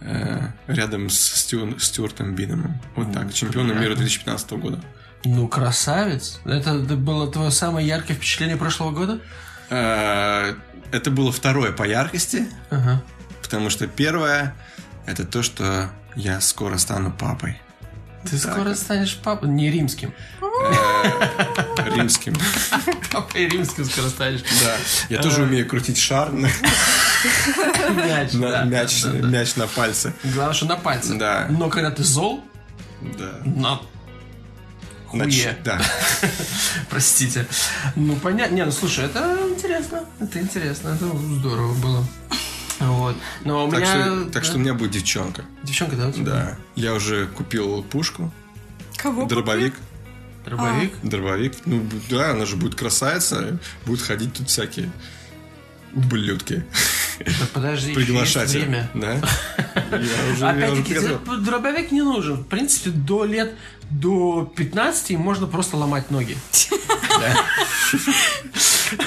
[0.00, 2.80] э, рядом с Стю- Стюартом Биномом.
[2.94, 4.80] Вот так, чемпионом мира 2015 года.
[5.24, 6.40] Ну, красавец.
[6.44, 9.20] Это было твое самое яркое впечатление прошлого года?
[9.70, 10.54] Э,
[10.92, 13.02] Это было второе по яркости, Ага.
[13.42, 14.54] потому что первое
[15.06, 17.60] это то, что я скоро стану папой.
[18.28, 19.48] Ты скоро станешь папой.
[19.48, 20.12] Не римским.
[20.42, 22.34] Э, Римским.
[23.12, 24.42] Папой римским скоро станешь.
[24.64, 24.76] Да.
[25.08, 26.52] Я тоже умею крутить шар Мяч,
[28.34, 30.12] мяч, на пальце.
[30.24, 31.14] Главное, что на пальце.
[31.14, 31.46] Да.
[31.50, 32.44] Но когда ты зол,
[33.00, 33.32] Да.
[33.44, 33.80] на
[35.06, 35.58] хуе.
[35.64, 35.80] Да.
[36.90, 37.46] Простите.
[37.94, 38.54] Ну, понятно.
[38.54, 40.04] Не, ну слушай, это интересно.
[40.20, 40.88] Это интересно.
[40.90, 42.06] Это здорово было.
[42.80, 43.16] Вот.
[43.44, 44.04] Но у Так меня...
[44.04, 44.42] что, так да.
[44.42, 45.44] что у меня будет девчонка.
[45.62, 46.08] Девчонка, да?
[46.08, 46.24] у тебя?
[46.24, 46.56] Да.
[46.74, 48.32] Я уже купил пушку,
[48.96, 49.24] Кого?
[49.26, 49.74] дробовик.
[50.44, 50.92] Дробовик?
[51.02, 51.54] Дробовик.
[51.64, 53.58] Ну, да, она же будет красавица.
[53.84, 54.90] Будет ходить тут всякие
[55.94, 56.64] ублюдки.
[57.18, 58.50] Да подожди, Приглашать.
[58.50, 58.90] время.
[58.94, 59.14] Да?
[59.90, 60.98] Я уже, Опять-таки,
[61.40, 62.36] дробовик не нужен.
[62.44, 63.54] В принципе, до лет
[63.90, 66.36] до 15 им можно просто ломать ноги.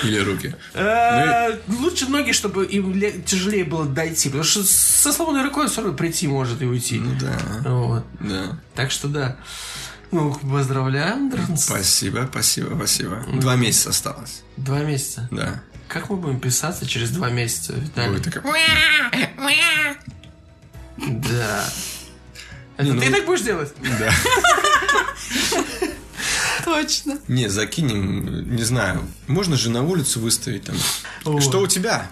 [0.03, 0.55] Или руки.
[0.73, 4.29] Э, Лучше ноги, чтобы им ле- тяжелее было дойти.
[4.29, 6.99] Потому что со сломанной рукой все равно прийти может и уйти.
[6.99, 7.37] Ну да.
[8.19, 8.59] Да.
[8.75, 9.37] Так что да.
[10.11, 11.65] Ну, поздравляем, Дранс.
[11.65, 13.23] Спасибо, спасибо, спасибо.
[13.33, 14.43] Два месяца осталось.
[14.57, 15.27] Два месяца.
[15.31, 15.61] Да.
[15.87, 18.17] Как мы будем писаться через два месяца, Виталий?
[18.17, 18.43] Будет такая...
[20.97, 21.63] Да.
[22.79, 23.73] Это Не, ну- ты так будешь делать?
[23.99, 24.09] Да.
[26.63, 27.19] Точно.
[27.27, 29.05] Не, закинем, не знаю.
[29.27, 30.77] Можно же на улицу выставить там.
[31.25, 31.41] О.
[31.41, 32.09] Что у тебя?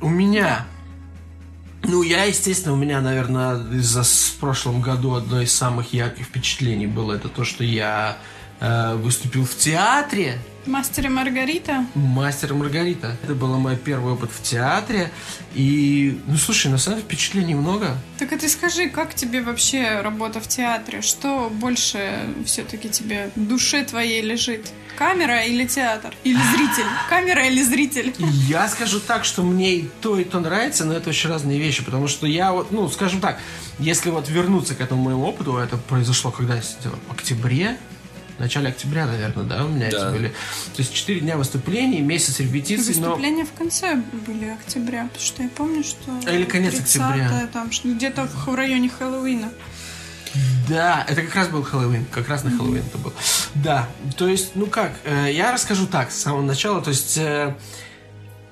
[0.00, 0.66] У меня.
[1.84, 6.88] Ну, я, естественно, у меня, наверное, из-за в прошлом году одно из самых ярких впечатлений
[6.88, 8.18] было это то, что я
[8.58, 10.40] э, выступил в театре.
[10.66, 11.86] Мастер и Маргарита.
[11.94, 13.16] Мастер и Маргарита.
[13.22, 15.10] Это был мой первый опыт в театре.
[15.54, 17.96] И, ну, слушай, на самом деле впечатлений много.
[18.18, 21.00] Так а ты скажи, как тебе вообще работа в театре?
[21.00, 24.70] Что больше все-таки тебе в душе твоей лежит?
[24.96, 26.14] Камера или театр?
[26.24, 26.84] Или зритель?
[27.08, 28.14] Камера или зритель?
[28.18, 31.82] Я скажу так, что мне и то, и то нравится, но это очень разные вещи,
[31.82, 33.38] потому что я вот, ну, скажем так,
[33.78, 37.78] если вот вернуться к этому моему опыту, это произошло когда я сидел в октябре,
[38.40, 40.10] в начале октября, наверное, да, у меня эти Да.
[40.10, 40.28] были.
[40.28, 43.08] То есть 4 дня выступлений, месяц репетиций, но...
[43.08, 46.10] Выступления в конце были октября, потому что я помню, что...
[46.26, 47.48] А Или конец 30-е, октября.
[47.52, 49.52] Там, где-то в, районе Хэллоуина.
[50.70, 53.12] Да, это как раз был Хэллоуин, как раз на Хэллоуин это был.
[53.56, 57.18] Да, то есть, ну как, э, я расскажу так, с самого начала, то есть...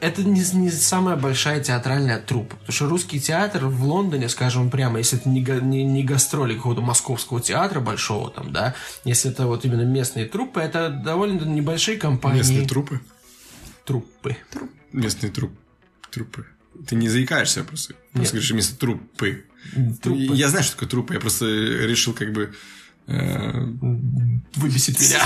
[0.01, 2.57] это не, не самая большая театральная труппа.
[2.57, 6.81] Потому что русский театр в Лондоне, скажем прямо, если это не, не, не гастроли какого-то
[6.81, 12.39] московского театра большого там, да, если это вот именно местные труппы, это довольно небольшие компании.
[12.39, 13.01] Местные трупы?
[13.89, 14.37] труппы.
[14.93, 15.51] Местные труп...
[16.11, 16.47] трупы.
[16.87, 17.95] Ты не заикаешься просто.
[18.13, 19.47] Просто говоришь вместо трупы.
[20.03, 20.35] Труппы.
[20.35, 21.15] Я знаю, что такое трупы.
[21.15, 22.55] Я просто решил как бы
[23.09, 23.67] э,
[24.57, 25.19] выбесит меня.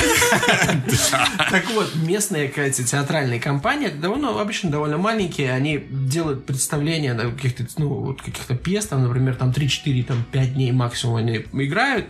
[1.50, 7.66] Так вот, местные эти театральные компании, довольно, обычно довольно маленькие, они делают представления на каких-то,
[7.76, 12.06] ну, вот каких-то пьес, там, например, там 3-4, там 5 дней максимум они играют,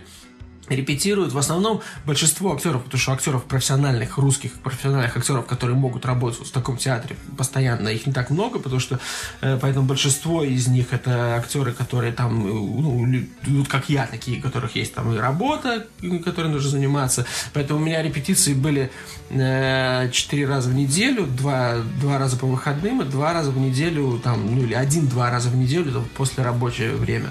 [0.75, 6.47] репетируют в основном большинство актеров, потому что актеров профессиональных, русских профессиональных актеров, которые могут работать
[6.47, 8.99] в таком театре постоянно, их не так много, потому что
[9.41, 14.41] э, поэтому большинство из них это актеры, которые там, э, ну, как я, такие, у
[14.41, 15.87] которых есть там и работа,
[16.23, 17.25] которой нужно заниматься.
[17.53, 18.91] Поэтому у меня репетиции были
[19.29, 24.19] э, четыре раза в неделю, два, два раза по выходным и два раза в неделю,
[24.23, 27.29] там, ну или один-два раза в неделю там, после рабочего время.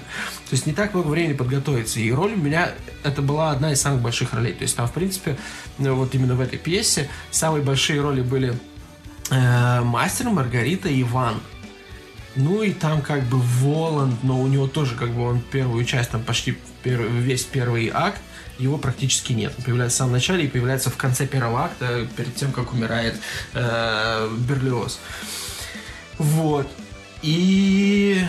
[0.49, 1.99] То есть не так много времени подготовиться.
[1.99, 2.71] И роль у меня
[3.03, 4.53] это была одна из самых больших ролей.
[4.53, 5.37] То есть там, в принципе,
[5.77, 8.57] вот именно в этой пьесе самые большие роли были
[9.29, 11.41] э, Мастер, Маргарита и Иван.
[12.35, 16.11] Ну и там как бы Воланд, но у него тоже как бы он первую часть,
[16.11, 18.19] там почти первый, весь первый акт,
[18.57, 19.53] его практически нет.
[19.57, 23.15] Он появляется в самом начале и появляется в конце первого акта, перед тем, как умирает
[23.53, 24.99] э, Берлиоз.
[26.17, 26.67] Вот.
[27.21, 28.23] И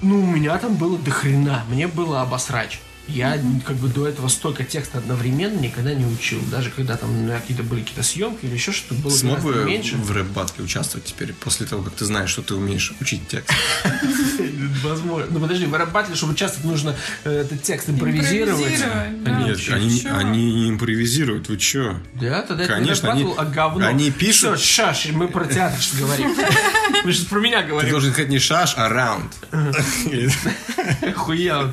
[0.00, 1.64] ну, у меня там было дохрена.
[1.68, 2.80] Мне было обосрать.
[3.08, 6.40] Я как бы до этого столько текста одновременно никогда не учил.
[6.50, 9.96] Даже когда там ну, какие-то были какие-то съемки или еще что-то было Смог бы меньше.
[9.96, 13.52] в рэп-батле участвовать теперь, после того, как ты знаешь, что ты умеешь учить текст?
[14.82, 15.28] Возможно.
[15.30, 18.80] Ну подожди, в рэп-батле, чтобы участвовать, нужно э, этот текст импровизировать.
[19.24, 22.00] Нет, они, не импровизируют, вы чё?
[22.14, 23.86] Да, тогда Конечно, они, а говно.
[23.86, 24.58] Они пишут...
[24.58, 26.34] Все, шаш, мы про театр что говорим.
[27.04, 27.88] Мы сейчас про меня говорим.
[27.88, 29.32] Ты должен сказать не шаш, а раунд.
[31.16, 31.72] Хуя.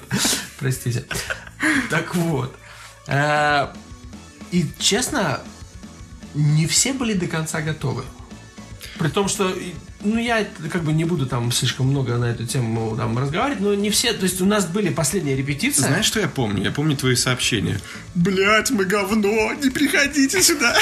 [0.60, 1.06] Простите.
[1.90, 2.56] Так вот.
[3.08, 3.68] Э,
[4.52, 5.42] и честно,
[6.34, 8.04] не все были до конца готовы.
[8.98, 9.54] При том, что
[10.04, 13.74] ну, я как бы не буду там слишком много на эту тему там разговаривать, но
[13.74, 15.82] не все, то есть у нас были последние репетиции.
[15.82, 16.64] Знаешь, что я помню?
[16.64, 17.80] Я помню твои сообщения.
[18.16, 20.76] Блять, мы говно, не приходите сюда.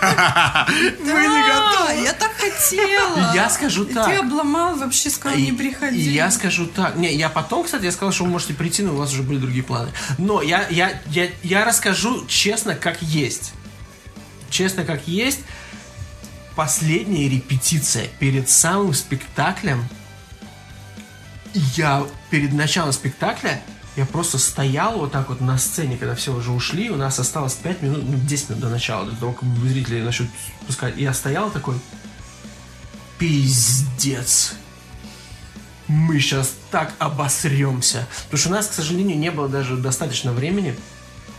[1.00, 2.04] Мы не готовы.
[2.04, 3.34] я так хотела.
[3.34, 4.06] Я скажу так.
[4.06, 6.10] Ты обломал, вообще сказал, не приходи.
[6.10, 6.96] Я скажу так.
[6.96, 9.38] Не, я потом, кстати, я сказал, что вы можете прийти, но у вас уже были
[9.38, 9.90] другие планы.
[10.18, 13.52] Но я, я, я, я расскажу честно, как есть.
[14.50, 15.40] Честно, как есть
[16.56, 19.86] последняя репетиция перед самым спектаклем,
[21.52, 23.62] я перед началом спектакля
[23.96, 27.54] я просто стоял вот так вот на сцене, когда все уже ушли, у нас осталось
[27.54, 30.28] 5 минут, ну, 10 минут до начала, до того, как зрители начнут
[30.66, 30.98] пускать.
[30.98, 31.76] Я стоял такой,
[33.18, 34.54] пиздец.
[35.88, 38.06] Мы сейчас так обосремся.
[38.24, 40.76] Потому что у нас, к сожалению, не было даже достаточно времени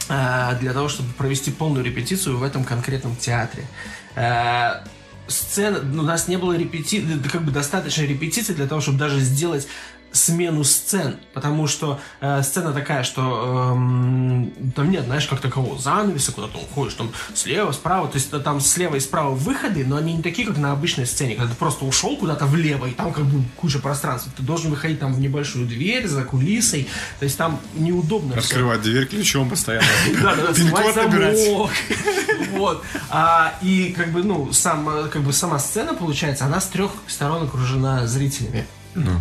[0.09, 3.67] э, для того, чтобы провести полную репетицию в этом конкретном театре.
[4.15, 4.83] Э,
[5.27, 7.03] сцена, у нас не было репети...
[7.31, 9.67] как бы достаточно репетиции для того, чтобы даже сделать
[10.11, 16.31] смену сцен, потому что э, сцена такая, что э, там нет, знаешь, как такового занавеса,
[16.31, 20.13] куда ты уходишь, там слева, справа, то есть там слева и справа выходы, но они
[20.13, 23.25] не такие, как на обычной сцене, когда ты просто ушел куда-то влево, и там как
[23.25, 26.87] бы куча пространства, ты должен выходить там в небольшую дверь за кулисой,
[27.19, 29.87] то есть там неудобно Открывать дверь ключом постоянно.
[30.21, 31.69] Да, да, да, замок.
[32.51, 32.83] Вот.
[33.09, 37.43] А, и как бы, ну, сам, как бы сама сцена, получается, она с трех сторон
[37.43, 38.65] окружена зрителями.
[38.95, 39.11] Ну.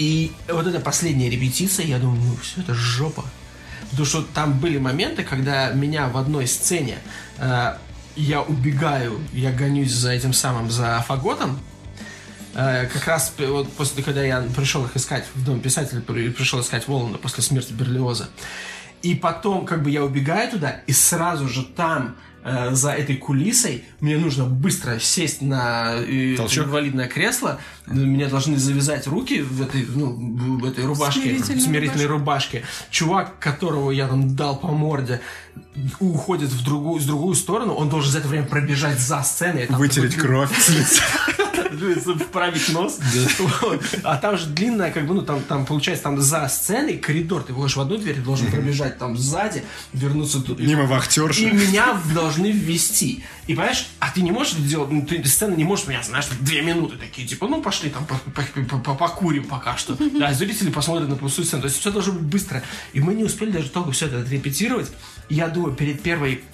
[0.00, 3.22] И вот эта последняя репетиция, я думаю, ну все, это жопа.
[3.90, 6.96] Потому что там были моменты, когда меня в одной сцене
[7.36, 7.76] э,
[8.16, 11.60] я убегаю, я гонюсь за этим самым, за фаготом.
[12.54, 16.88] Э, как раз вот после, когда я пришел их искать в дом писателя, пришел искать
[16.88, 18.30] Воланда после смерти Берлиоза.
[19.02, 23.84] И потом, как бы я убегаю туда, и сразу же там Э, за этой кулисой,
[24.00, 30.58] мне нужно быстро сесть на э, инвалидное кресло, меня должны завязать руки в этой, ну,
[30.58, 32.58] в этой рубашке, смирительной, смирительной рубашке.
[32.58, 32.88] рубашке.
[32.90, 35.20] Чувак, которого я там дал по морде,
[35.98, 39.66] уходит в другую, в другую сторону, он должен за это время пробежать за сценой.
[39.68, 41.02] Вытереть кровь с лица.
[41.70, 42.98] Вправить нос.
[44.04, 47.42] А там же длинная, как бы, ну, там, там, получается, там за сценой коридор.
[47.42, 50.58] Ты выходишь в одну дверь, должен пробежать там сзади, вернуться тут.
[50.60, 51.42] Мимо вахтерши.
[51.42, 53.24] И меня должны ввести.
[53.46, 56.62] И понимаешь, а ты не можешь делать, ну, ты сцена не можешь меня, знаешь, две
[56.62, 58.06] минуты такие, типа, ну, пошли там
[58.96, 59.96] покурим пока что.
[60.18, 61.62] Да, зрители посмотрят на пустую сцену.
[61.62, 62.62] То есть все должно быть быстро.
[62.92, 64.90] И мы не успели даже только все это отрепетировать.
[65.28, 66.44] Я думаю, перед первой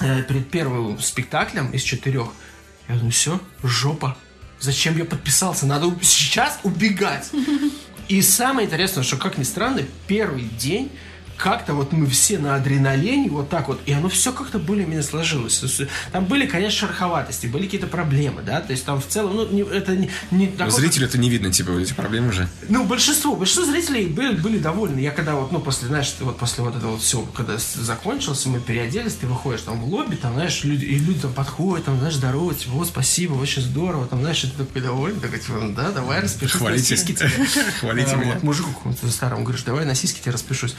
[0.00, 2.28] э, перед первым спектаклем из четырех,
[2.88, 4.16] я думаю, все, жопа,
[4.60, 5.66] Зачем я подписался?
[5.66, 7.30] Надо сейчас убегать.
[8.08, 10.90] И самое интересное, что, как ни странно, первый день
[11.38, 15.62] как-то вот мы все на адреналине, вот так вот, и оно все как-то более-менее сложилось.
[16.12, 19.62] Там были, конечно, шероховатости, были какие-то проблемы, да, то есть там в целом, ну, не,
[19.62, 20.10] это не...
[20.30, 22.48] не Зрителю это не видно, типа, эти проблемы уже.
[22.68, 24.98] Ну, большинство, большинство зрителей были, были довольны.
[24.98, 28.60] Я когда вот, ну, после, знаешь, вот после вот этого вот всего, когда закончилось, мы
[28.60, 32.14] переоделись, ты выходишь там в лобби, там, знаешь, люди, и люди там подходят, там, знаешь,
[32.16, 35.92] здороваются, типа, вот, спасибо, очень здорово, там, знаешь, ты такой довольный, такой, типа, ну да,
[35.92, 36.94] давай распишись Хвалите.
[36.94, 37.30] на сиськи тебе.
[37.80, 38.34] Хвалите А, меня.
[38.34, 40.74] Вот, мужику какому-то старому говоришь, давай на сиськи тебе распишусь.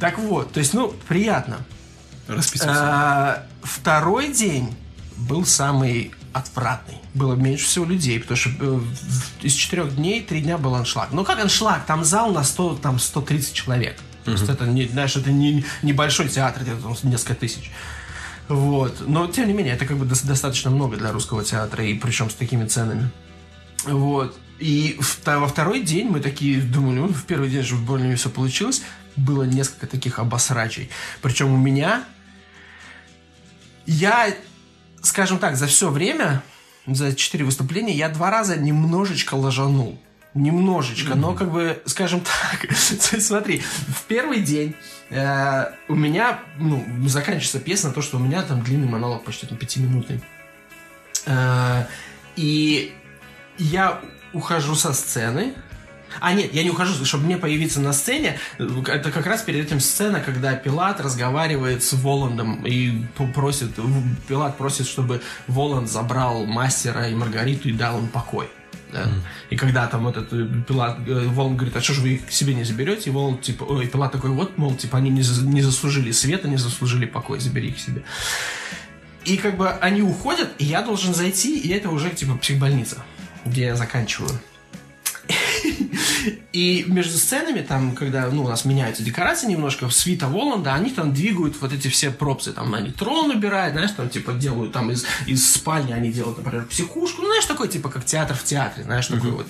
[0.00, 1.58] Так вот, то есть, ну, приятно.
[2.26, 2.82] Расписывался.
[2.82, 4.74] А, Второй день
[5.16, 6.96] был самый отвратный.
[7.14, 8.80] Было меньше всего людей, потому что э,
[9.42, 11.12] из четырех дней три дня был аншлаг.
[11.12, 11.86] Ну как аншлаг?
[11.86, 13.96] Там зал на 100, там 130 человек.
[14.24, 17.70] То есть это, не, знаешь, это не небольшой театр, где там несколько тысяч.
[18.48, 19.06] Вот.
[19.06, 22.30] Но, тем не менее, это как бы дос- достаточно много для русского театра, и причем
[22.30, 23.10] с такими ценами.
[23.84, 24.36] Вот.
[24.58, 28.82] И во второй день мы такие думали, ну, в первый день же более-менее все получилось.
[29.16, 30.90] Было несколько таких обосрачей.
[31.22, 32.04] Причем у меня...
[33.86, 34.34] Я,
[35.02, 36.42] скажем так, за все время,
[36.86, 40.00] за четыре выступления, я два раза немножечко ложанул.
[40.32, 42.72] Немножечко, но как бы, скажем так,
[43.20, 44.74] смотри, в первый день
[45.10, 49.56] э, у меня, ну, заканчивается песня то, что у меня там длинный монолог, почти там
[49.56, 50.20] пятиминутный.
[51.26, 51.84] Э,
[52.34, 52.92] и
[53.58, 54.00] я
[54.32, 55.54] ухожу со сцены.
[56.20, 58.38] А нет, я не ухожу, чтобы мне появиться на сцене.
[58.58, 63.70] Это как раз перед этим сцена, когда Пилат разговаривает с Воландом и просит,
[64.28, 68.48] Пилат просит, чтобы Воланд забрал мастера и Маргариту и дал им покой.
[68.92, 69.08] да.
[69.50, 72.30] И когда там этот э, Пилат, э, Воланд говорит, а что же вы их к
[72.30, 73.10] себе не заберете?
[73.10, 76.56] И Воланд, типа, ой, Пилат такой, вот, мол, типа, они не, не заслужили света, не
[76.56, 78.02] заслужили покой, забери их себе.
[79.24, 83.04] И как бы они уходят, и я должен зайти, и это уже типа психбольница,
[83.46, 84.30] где я заканчиваю.
[86.52, 90.90] И между сценами, там, когда ну, у нас меняются декорации немножко, в свита Воланда, они
[90.90, 92.52] там двигают вот эти все пропсы.
[92.52, 96.66] Там они трон убирают, знаешь, там типа делают там из, из спальни, они делают, например,
[96.66, 97.22] психушку.
[97.22, 99.46] Ну, знаешь, такой типа как театр в театре, знаешь, такой вот.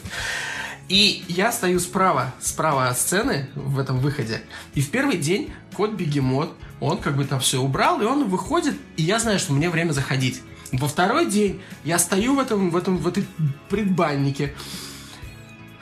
[0.88, 4.42] И я стою справа, справа от сцены в этом выходе.
[4.74, 8.74] И в первый день кот Бегемот, он как бы там все убрал, и он выходит,
[8.96, 10.42] и я знаю, что мне время заходить.
[10.72, 13.24] Во второй день я стою в этом, в этом, в этой
[13.68, 14.54] предбаннике,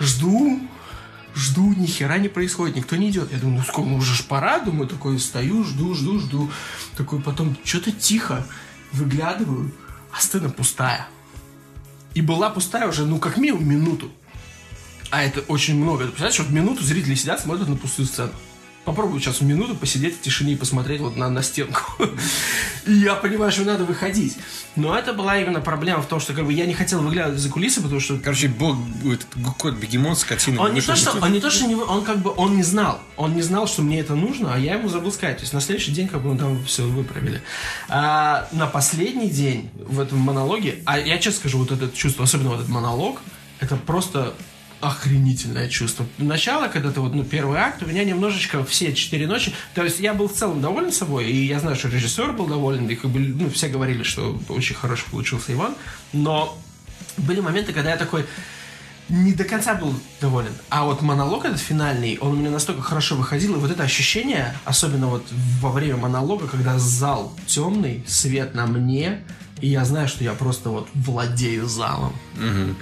[0.02, 0.60] жду,
[1.34, 3.32] жду, ни хера не происходит, никто не идет.
[3.32, 6.50] Я думаю, ну сколько, уже ж пора, думаю, такой стою, жду, жду, жду.
[6.96, 8.46] Такой потом, что-то тихо,
[8.92, 9.72] выглядываю,
[10.12, 11.08] а сцена пустая.
[12.14, 14.10] И была пустая уже, ну, как минимум минуту.
[15.10, 16.04] А это очень много.
[16.04, 18.32] Ты представляешь, вот минуту зрители сидят, смотрят на пустую сцену.
[18.84, 21.82] Попробуй сейчас минуту посидеть в тишине и посмотреть вот на, на стенку.
[22.86, 24.36] И я понимаю, что надо выходить.
[24.74, 27.48] Но это была именно проблема в том, что как бы я не хотел выглядывать за
[27.48, 28.76] кулисы, потому что Короче, бог,
[29.58, 30.60] кот бегемот, скотина.
[30.62, 33.00] он не то, что, он не то, что не, он как бы, он не знал.
[33.16, 35.36] Он не знал, что мне это нужно, а я ему забыл сказать.
[35.36, 37.40] То есть на следующий день как бы мы там все выправили.
[37.88, 42.50] А на последний день в этом монологе, а я честно скажу, вот это чувство, особенно
[42.50, 43.20] вот этот монолог,
[43.60, 44.34] это просто
[44.82, 46.04] охренительное чувство.
[46.18, 50.00] Начало, когда ты вот, ну, первый акт, у меня немножечко все четыре ночи, то есть
[50.00, 53.10] я был в целом доволен собой, и я знаю, что режиссер был доволен, и как
[53.10, 55.74] бы, ну, все говорили, что очень хороший получился Иван,
[56.12, 56.58] но
[57.16, 58.26] были моменты, когда я такой,
[59.08, 60.52] не до конца был доволен.
[60.70, 64.54] А вот монолог этот финальный, он у меня настолько хорошо выходил, и вот это ощущение,
[64.64, 65.24] особенно вот
[65.60, 69.22] во время монолога, когда зал темный, свет на мне,
[69.60, 72.14] и я знаю, что я просто вот владею залом.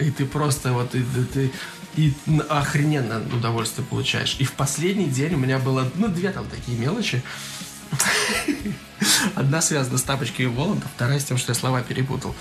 [0.00, 1.50] И ты просто вот, и, ты- ты
[1.96, 2.12] и
[2.48, 4.37] охрененно удовольствие получаешь.
[4.38, 7.22] И в последний день у меня было, ну, две там такие мелочи.
[9.35, 12.35] Одна связана с тапочкой Воланда, вторая с тем, что я слова перепутал.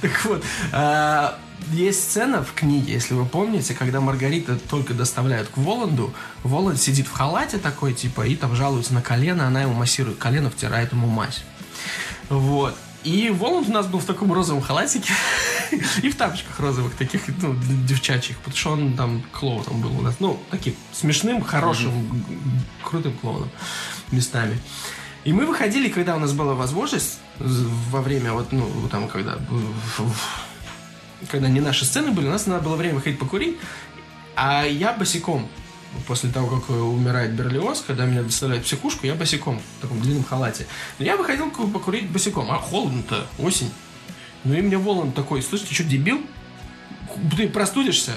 [0.00, 1.38] Так вот, а,
[1.70, 7.06] есть сцена в книге, если вы помните, когда Маргарита только доставляют к Воланду, Воланд сидит
[7.06, 11.06] в халате такой, типа, и там жалуется на колено, она ему массирует колено, втирает ему
[11.06, 11.42] мазь.
[12.28, 12.76] Вот.
[13.04, 15.12] И Воланд у нас был в таком розовом халатике
[16.02, 17.54] и в тапочках розовых, таких, ну,
[17.86, 20.16] девчачьих, потому что он там клоуном был у нас.
[20.20, 22.24] Ну, таким смешным, хорошим,
[22.82, 23.50] крутым клоуном
[24.10, 24.58] местами.
[25.24, 29.38] И мы выходили, когда у нас была возможность, во время вот, ну, там, когда,
[31.30, 33.58] когда не наши сцены были, у нас надо было время выходить покурить,
[34.36, 35.48] а я босиком,
[36.06, 40.24] после того, как умирает Берлиоз, когда меня доставляют в психушку, я босиком, в таком длинном
[40.24, 40.66] халате.
[40.98, 43.70] Но я выходил ку- покурить босиком, а холодно-то, осень.
[44.44, 46.20] Ну и мне Воланд такой, слышь, ты что, дебил?
[47.36, 48.12] Ты простудишься?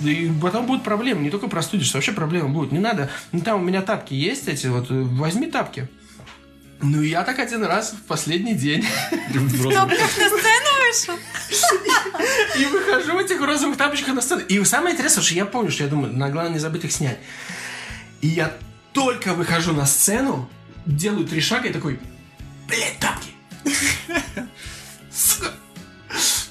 [0.00, 2.72] Да И потом будут проблемы, не только простудишься, вообще проблемы будут.
[2.72, 5.88] Не надо, ну там у меня тапки есть эти, вот э, возьми тапки.
[6.84, 8.84] Ну, и я так один раз в последний день
[9.32, 9.48] Ну,
[10.92, 11.18] вышел?
[12.58, 14.42] и выхожу в этих розовых тапочках на сцену.
[14.42, 17.18] И самое интересное, что я помню, что я думаю, на главное не забыть их снять.
[18.20, 18.56] И я
[18.92, 20.48] только выхожу на сцену,
[20.86, 21.98] делаю три шага и такой,
[22.68, 23.30] блядь, тапки.
[25.10, 25.52] Сука.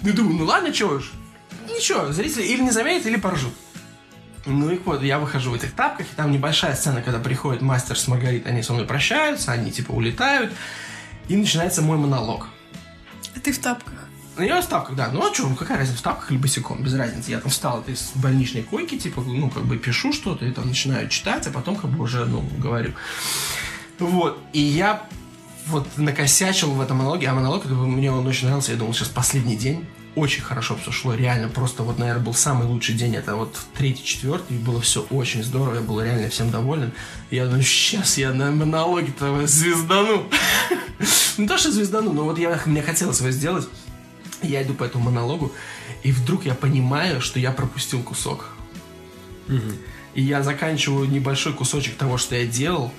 [0.01, 1.11] Ну, думаю, ну ладно, чего уж.
[1.67, 3.53] Ничего, зрители или не заметят, или поржут.
[4.45, 7.97] Ну и вот, я выхожу в этих тапках, и там небольшая сцена, когда приходит мастер
[7.97, 10.51] с Маргаритой, они со мной прощаются, они типа улетают,
[11.27, 12.47] и начинается мой монолог.
[13.35, 14.00] А ты в тапках.
[14.37, 15.09] Ну, я в тапках, да.
[15.11, 17.31] Ну, а что, какая разница, в тапках или босиком, без разницы.
[17.31, 21.09] Я там встал из больничной койки, типа, ну, как бы пишу что-то, и там начинаю
[21.09, 22.93] читать, а потом как бы уже, ну, говорю.
[23.99, 24.39] Вот.
[24.53, 25.05] И я
[25.67, 29.09] вот накосячил в этом монологе, а монолог, это, мне он очень нравился, я думал, сейчас
[29.09, 33.35] последний день, очень хорошо все шло, реально, просто вот, наверное, был самый лучший день, это
[33.35, 36.91] вот третий, четвертый, было все очень здорово, я был реально всем доволен.
[37.29, 40.23] Я думаю, сейчас я на монологе-то звездану.
[41.37, 43.67] Не то, что звездану, но вот я, мне хотелось его сделать.
[44.41, 45.51] Я иду по этому монологу,
[46.03, 48.49] и вдруг я понимаю, что я пропустил кусок.
[50.13, 52.91] И я заканчиваю небольшой кусочек того, что я делал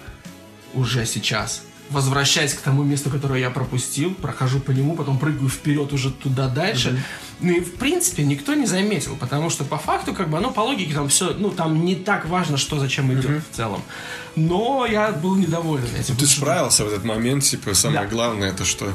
[0.74, 1.62] уже сейчас.
[1.90, 6.48] Возвращаясь к тому месту, которое я пропустил, прохожу по нему, потом прыгаю вперед уже туда
[6.48, 7.02] дальше.
[7.40, 10.60] Ну и в принципе никто не заметил, потому что по факту, как бы оно по
[10.60, 13.82] логике там все, ну там не так важно, что зачем идет в целом.
[14.36, 16.16] Но я был недоволен этим.
[16.16, 18.06] Ты справился в этот момент, типа, самое Да.
[18.06, 18.90] главное, это что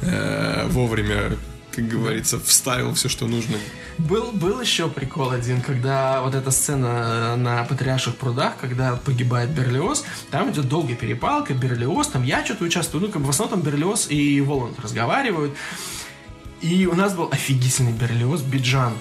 [0.00, 1.36] э, вовремя,
[1.78, 3.56] как говорится, вставил все, что нужно.
[3.98, 10.04] Был, был еще прикол один, когда вот эта сцена на Патриарших прудах, когда погибает Берлиоз,
[10.32, 13.72] там идет долгая перепалка, Берлиоз, там я что-то участвую, ну, как бы в основном там
[13.72, 15.54] Берлиоз и Воланд разговаривают.
[16.62, 18.94] И у нас был офигительный Берлиоз, Биджан.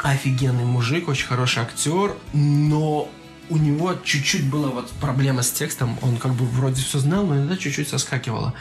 [0.00, 3.10] Офигенный мужик, очень хороший актер, но
[3.50, 7.36] у него чуть-чуть была вот проблема с текстом, он как бы вроде все знал, но
[7.36, 8.54] иногда чуть-чуть соскакивало.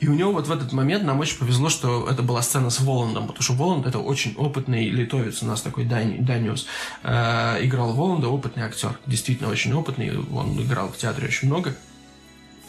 [0.00, 2.80] И у него вот в этот момент нам очень повезло, что это была сцена с
[2.80, 6.66] Воландом, потому что Воланд это очень опытный литовец, у нас такой Дани- Даниус.
[7.02, 11.74] Э, играл Воланда, опытный актер, действительно очень опытный, он играл в театре очень много.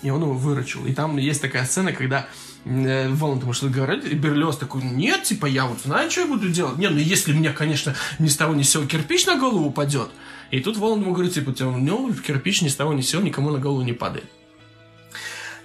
[0.01, 0.85] И он его выручил.
[0.85, 2.27] И там есть такая сцена, когда
[2.63, 6.27] э, Воланд ему что-то говорит, и Берлиоз такой, нет, типа, я вот знаю, что я
[6.27, 6.77] буду делать.
[6.77, 10.09] Не, ну если мне, конечно, ни с того ни с сего кирпич на голову упадет.
[10.51, 13.21] И тут Воланд ему говорит, типа, у него кирпич ни с того ни с сего
[13.21, 14.29] никому на голову не падает.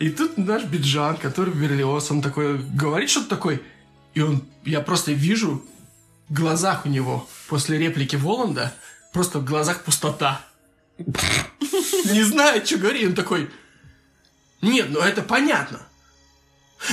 [0.00, 3.60] И тут наш Биджан, который Берлиоз, он такой говорит что-то такое,
[4.14, 5.62] и он, я просто вижу
[6.28, 8.72] в глазах у него после реплики Воланда
[9.12, 10.40] просто в глазах пустота.
[10.98, 13.50] Не знаю, что говорит, он такой,
[14.62, 15.80] нет, ну это понятно.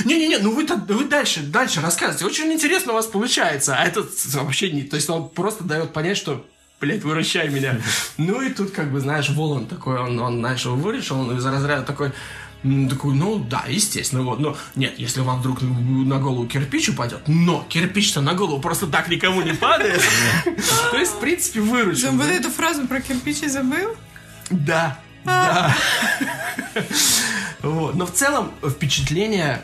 [0.04, 2.26] Не-не-не, ну вы, вы дальше, дальше рассказывайте.
[2.26, 3.74] Очень интересно у вас получается.
[3.74, 4.82] А этот вообще не...
[4.82, 6.46] То есть он просто дает понять, что
[6.78, 7.80] блядь, выращай меня.
[8.18, 11.44] Ну и тут, как бы, знаешь, Волан такой, он, он знаешь, его выращил, он из
[11.44, 12.12] разряда такой,
[12.62, 17.64] такой, ну да, естественно, вот, но нет, если вам вдруг на голову кирпич упадет, но
[17.68, 20.02] кирпич-то на голову просто так никому не падает.
[20.90, 22.12] То есть, в принципе, выручил.
[22.12, 23.94] Вот эту фразу про кирпичи забыл?
[24.50, 25.74] Да, да.
[27.62, 27.94] Вот.
[27.94, 29.62] Но в целом впечатление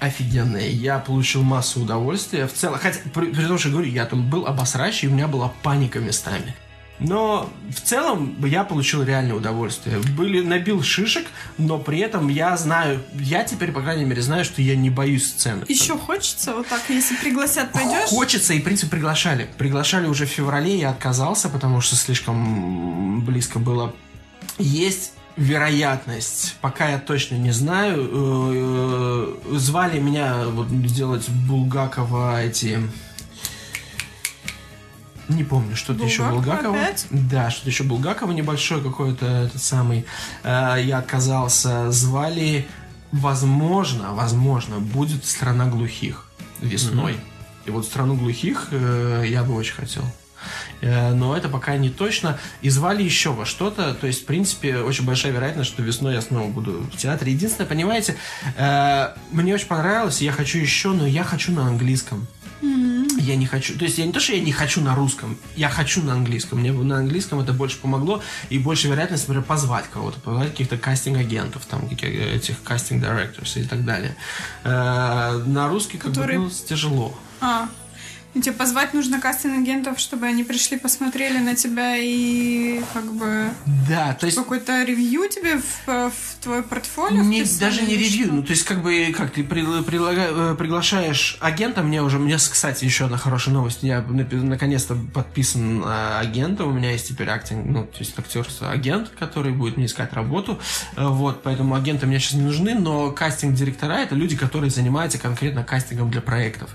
[0.00, 0.68] офигенное.
[0.68, 2.46] Я получил массу удовольствия.
[2.46, 5.14] В целом, хотя, при, при том, что я говорю, я там был обосращий, и у
[5.14, 6.54] меня была паника местами.
[7.00, 9.98] Но в целом я получил реальное удовольствие.
[10.16, 11.26] Были, набил шишек,
[11.58, 15.28] но при этом я знаю, я теперь, по крайней мере, знаю, что я не боюсь
[15.28, 15.64] сцены.
[15.68, 18.08] Еще хочется вот так, если пригласят, пойдешь?
[18.08, 19.48] Хочется, и, в принципе, приглашали.
[19.58, 23.92] Приглашали уже в феврале, я отказался, потому что слишком близко было.
[24.58, 32.78] Есть вероятность, пока я точно не знаю, э, э, звали меня вот делать Булгакова эти...
[35.28, 37.06] Не помню, что-то еще Булгакова опять?
[37.10, 40.04] Да, что-то еще Булгакова небольшой какой-то этот самый.
[40.42, 41.90] Э, я отказался.
[41.90, 42.66] Звали,
[43.12, 46.26] возможно, возможно, будет «Страна глухих»
[46.60, 47.16] весной.
[47.64, 50.04] И вот «Страну глухих» э, я бы очень хотел.
[50.80, 52.38] Э, Но это пока не точно.
[52.60, 53.94] И звали еще во что-то.
[53.94, 57.32] То есть, в принципе, очень большая вероятность, что весной я снова буду в театре.
[57.32, 58.16] Единственное, понимаете,
[58.56, 62.26] э, мне очень понравилось, я хочу еще, но я хочу на английском.
[63.18, 63.76] Я не хочу.
[63.78, 66.60] То есть я не то, что я не хочу на русском, я хочу на английском.
[66.60, 71.64] Мне на английском это больше помогло и больше вероятность, например, позвать кого-то, позвать каких-то кастинг-агентов,
[71.66, 74.16] там, каких- этих кастинг-директоров и так далее.
[74.64, 77.14] Э, на русский как Которые- бы ну, тяжело.
[77.40, 77.68] А,
[78.34, 83.48] и тебе позвать нужно кастинг-агентов, чтобы они пришли, посмотрели на тебя и как бы
[83.88, 86.12] Да, то есть какой-то ревью тебе в, в
[86.42, 88.34] твой портфолио Не, даже не ревью, что?
[88.34, 92.84] ну то есть как бы как ты прилага- э, приглашаешь агента, мне уже, мне, кстати,
[92.84, 97.84] еще одна хорошая новость, я наконец-то подписан э, агентом, у меня есть теперь актинг, ну
[97.84, 100.58] то есть актерство агент, который будет мне искать работу,
[100.96, 105.62] Э, вот, поэтому агенты мне сейчас не нужны, но кастинг-директора это люди, которые занимаются конкретно
[105.64, 106.70] кастингом для проектов.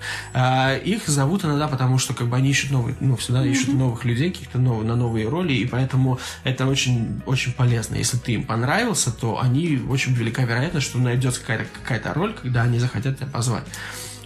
[0.86, 4.06] Их зовут естественно, да, потому что как бы они ищут новые, ну, всегда ищут новых
[4.06, 7.96] людей, каких-то новых, на новые роли, и поэтому это очень, очень полезно.
[7.96, 12.64] Если ты им понравился, то они очень велика вероятность, что найдется какая-то какая роль, когда
[12.64, 13.64] они захотят тебя позвать.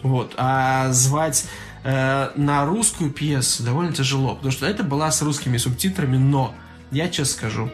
[0.02, 0.34] Вот.
[0.38, 1.46] А звать
[1.84, 6.54] э, на русскую пьесу довольно тяжело, потому что это была с русскими субтитрами, но
[6.92, 7.70] я честно скажу,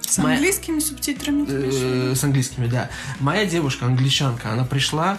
[0.00, 1.46] С Моя- английскими субтитрами?
[1.48, 2.88] Э, с английскими, да.
[3.20, 5.18] Моя девушка, англичанка, она пришла,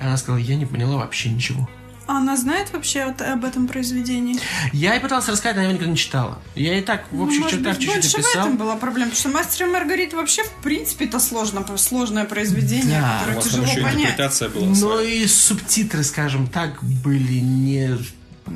[0.00, 1.68] и она сказала, я не поняла вообще ничего.
[2.08, 4.38] А Она знает вообще вот об этом произведении?
[4.72, 6.38] Я ей пытался рассказать, она его никогда не читала.
[6.54, 8.42] Я и так в Ну, общих может чертах чуть-чуть больше в описал.
[8.46, 13.00] этом была проблема, потому что «Мастер и Маргарита» вообще, в принципе, это сложно, сложное произведение,
[13.00, 13.16] Да.
[13.22, 13.94] У которое тяжело еще понять.
[13.96, 14.66] интерпретация была.
[14.66, 15.10] Но своя.
[15.10, 17.96] и субтитры, скажем так, были не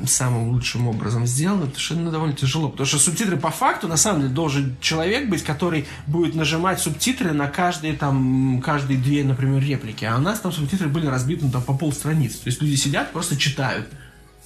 [0.07, 2.69] самым лучшим образом сделаны, потому что ну, довольно тяжело.
[2.69, 7.33] Потому что субтитры по факту, на самом деле, должен человек быть, который будет нажимать субтитры
[7.33, 10.05] на каждые там, каждые две, например, реплики.
[10.05, 12.39] А у нас там субтитры были разбиты ну, там, по полстраницы.
[12.39, 13.87] То есть люди сидят, просто читают.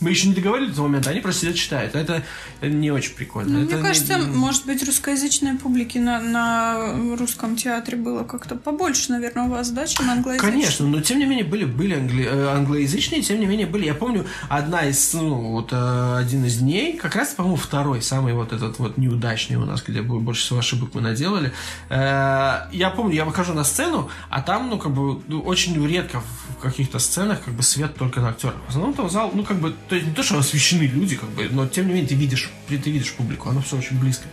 [0.01, 1.95] Мы еще не договорились до этого момента, они просто сидят читают.
[1.95, 2.21] Это
[2.61, 3.59] не очень прикольно.
[3.59, 8.55] Ну, Это Мне не- кажется, может быть, русскоязычной публики на, на русском театре было как-то
[8.55, 10.51] побольше, наверное, у вас, да, чем англоязычной?
[10.51, 13.85] Конечно, но тем не менее были, были англи- э, англоязычные, тем не менее были.
[13.85, 18.33] Я помню, одна из, ну, вот э, один из дней, как раз, по-моему, второй, самый
[18.33, 21.53] вот этот вот неудачный у нас, где было больше всего ошибок мы наделали.
[21.89, 26.21] Э, я помню, я выхожу на сцену, а там, ну, как бы, ну, очень редко
[26.21, 28.55] в каких-то сценах, как бы, свет только на актерах.
[28.67, 31.29] В основном там зал, ну, как бы, то есть не то, что освещены люди, как
[31.29, 34.25] бы, но тем не менее ты видишь, ты видишь публику, оно все очень близко.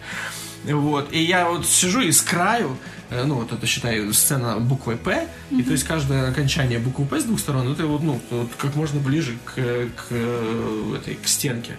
[0.65, 1.13] Вот.
[1.13, 2.77] И я вот сижу и с краю,
[3.11, 7.21] э, ну, вот это, считаю, сцена буквой «П», и то есть каждое окончание буквы «П»
[7.21, 11.27] с двух сторон, это вот, ну, вот как можно ближе к, к э, этой, к
[11.27, 11.77] стенке.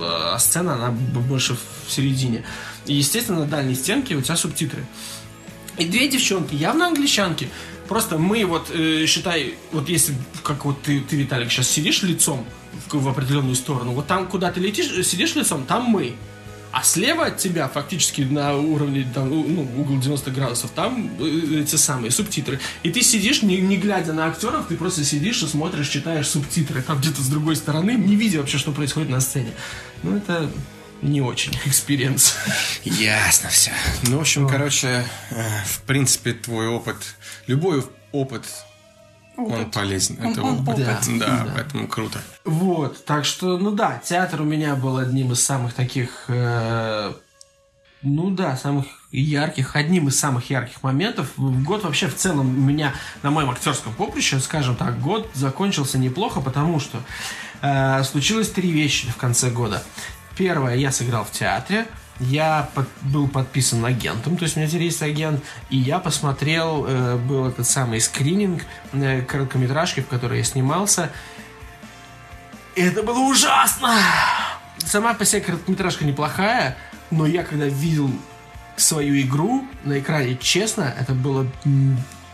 [0.00, 2.44] А сцена, она больше в середине.
[2.86, 4.84] И, естественно, на дальней стенке у тебя субтитры.
[5.76, 7.48] И две девчонки, явно англичанки.
[7.88, 10.14] Просто мы вот, э, считай, вот если,
[10.44, 12.44] как вот ты, ты, Виталик, сейчас сидишь лицом
[12.94, 16.14] в, определенную сторону, вот там, куда ты летишь, сидишь лицом, там мы.
[16.70, 21.76] А слева от тебя, фактически на уровне, там, ну, угол 90 градусов, там э, эти
[21.76, 22.60] самые субтитры.
[22.82, 26.82] И ты сидишь, не, не глядя на актеров, ты просто сидишь и смотришь, читаешь субтитры.
[26.82, 29.52] Там где-то с другой стороны, не видя вообще, что происходит на сцене.
[30.02, 30.50] Ну, это
[31.00, 32.36] не очень experience.
[32.84, 33.72] Ясно все.
[34.02, 36.96] Ну, в общем, короче, э, в принципе, твой опыт,
[37.46, 37.82] любой
[38.12, 38.44] опыт,
[39.46, 39.70] он Опыт.
[39.72, 40.18] полезен.
[40.20, 40.68] Он- Это он опыт.
[40.80, 41.18] опыт.
[41.18, 41.52] Да, Да.
[41.54, 42.18] поэтому круто.
[42.44, 47.12] Вот, так что, ну да, театр у меня был одним из самых таких, э,
[48.02, 51.28] ну да, самых ярких, одним из самых ярких моментов.
[51.36, 56.40] Год вообще в целом у меня на моем актерском поприще, скажем так, год закончился неплохо,
[56.40, 56.98] потому что
[57.62, 59.82] э, случилось три вещи в конце года.
[60.36, 61.86] Первое, я сыграл в театре,
[62.20, 66.84] я под- был подписан агентом, то есть у меня теперь есть агент, и я посмотрел,
[66.86, 68.62] э, был этот самый скрининг
[68.92, 71.10] э, короткометражки, в которой я снимался,
[72.74, 73.94] и это было ужасно!
[74.78, 76.76] Сама по себе короткометражка неплохая,
[77.10, 78.10] но я когда видел
[78.76, 81.46] свою игру на экране, честно, это было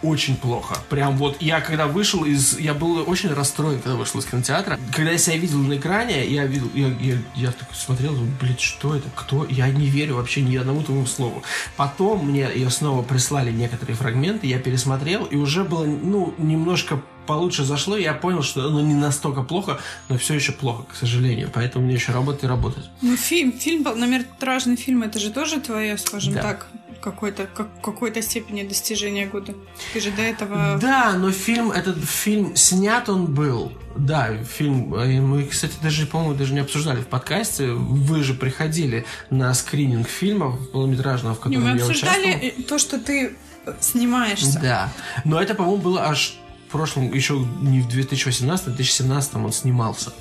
[0.05, 0.77] очень плохо.
[0.89, 2.59] Прям вот я когда вышел из...
[2.59, 4.79] Я был очень расстроен, когда вышел из кинотеатра.
[4.93, 6.71] Когда я себя видел на экране, я видел...
[6.75, 9.09] Я, я, я так смотрел, думаю, блин, что это?
[9.15, 9.47] Кто?
[9.49, 11.43] Я не верю вообще ни одному твоему слову.
[11.77, 17.65] Потом мне ее снова прислали некоторые фрагменты, я пересмотрел, и уже было, ну, немножко получше
[17.65, 21.51] зашло, я понял, что оно не настолько плохо, но все еще плохо, к сожалению.
[21.53, 22.85] Поэтому мне еще работать и работать.
[23.01, 26.43] Ну, фильм, фильм, полнометражный фильм, это же тоже твое, скажем Да.
[26.43, 26.67] так,
[27.05, 29.55] какой-то, как, какой-то степени достижения года.
[29.93, 30.79] Ты же до этого...
[30.81, 33.73] Да, но фильм, этот фильм снят он был.
[33.95, 37.73] Да, фильм, э, мы, кстати, даже, по-моему, даже не обсуждали в подкасте.
[37.73, 42.69] Вы же приходили на скрининг фильма полнометражного, в Не, котором мы я обсуждали участвовал.
[42.69, 43.37] то, что ты
[43.67, 44.59] э, снимаешься.
[44.61, 44.93] Да.
[45.25, 46.39] Но это, по-моему, было аж
[46.75, 50.12] прошлом, еще не в 2018, а в 2017 он снимался.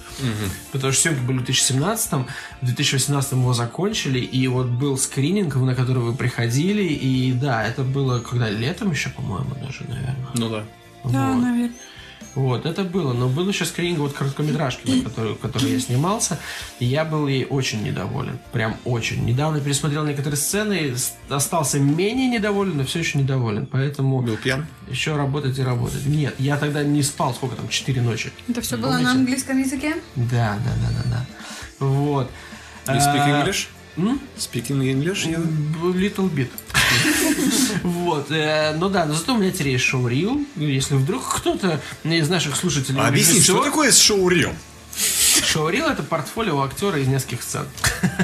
[0.72, 2.14] Потому что съемки были в 2017,
[2.62, 7.82] в 2018 его закончили, и вот был скрининг, на который вы приходили, и да, это
[7.84, 10.30] было когда летом еще, по-моему, даже, наверное.
[10.36, 10.64] Ну да.
[11.06, 11.42] Да, Вот.
[11.42, 11.72] наверное.
[12.36, 13.14] Вот, это было.
[13.14, 16.40] Но был еще скрининг вот короткометражки, на которую, которой я снимался,
[16.80, 18.40] и я был ей очень недоволен.
[18.52, 19.24] Прям очень.
[19.24, 20.96] Недавно пересмотрел некоторые сцены,
[21.30, 23.66] остался менее недоволен, но все еще недоволен.
[23.68, 24.66] Поэтому Был пьян?
[24.90, 26.06] еще работать и работать.
[26.06, 28.32] Нет, я тогда не спал, сколько там, 4 ночи.
[28.48, 29.06] Это все было Помните?
[29.06, 29.96] на английском языке?
[30.16, 31.86] Да, да, да, да, да.
[31.86, 32.32] Вот.
[32.88, 33.68] You speak А, English?
[33.98, 34.20] М?
[34.38, 35.26] Speaking English?
[35.28, 36.50] you- Little bit.
[37.84, 38.32] Вот.
[38.32, 40.46] э, Ну да, но зато у меня теперь есть шоу-рил.
[40.56, 43.00] Если вдруг кто-то из наших слушателей...
[43.02, 44.52] А Объясни, что такое шоу-рил?
[45.54, 47.68] Шоурил это портфолио актера из нескольких сцен.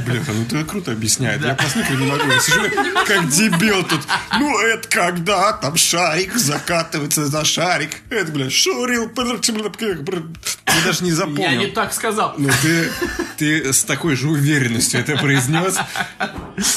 [0.03, 1.45] Бляха, ну ты круто объясняет.
[1.45, 2.23] Я просто не могу.
[2.27, 2.63] Я сижу
[3.05, 4.01] как дебил тут.
[4.39, 7.97] Ну, это когда там шарик закатывается за шарик.
[8.09, 9.11] Это, блядь, шоурил.
[9.11, 11.43] Я даже не запомнил.
[11.43, 12.33] Я не так сказал.
[12.35, 12.91] Ну, ты,
[13.37, 15.77] ты с такой же уверенностью это произнес.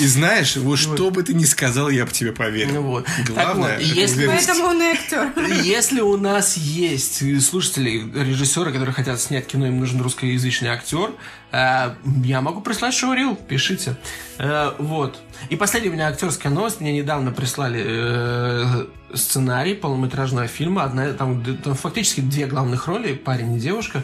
[0.01, 2.75] И знаешь, вот что бы ты ни сказал, я бы тебе поверил.
[2.75, 3.07] Ну вот.
[3.27, 4.27] Главное, вот, если-.
[4.27, 5.33] Поэтому он актер.
[5.63, 11.15] Если у нас есть слушатели, режиссеры, которые хотят снять кино, им нужен русскоязычный актер, э,
[11.53, 13.97] я могу прислать шоурил, пишите.
[14.39, 15.21] Э, вот.
[15.51, 16.81] И последняя у меня актерская новость.
[16.81, 20.85] Мне недавно прислали э, сценарий полнометражного фильма.
[20.85, 24.03] Одна, там, там фактически две главных роли, парень и девушка.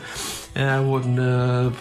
[0.55, 1.73] Э, вот, э,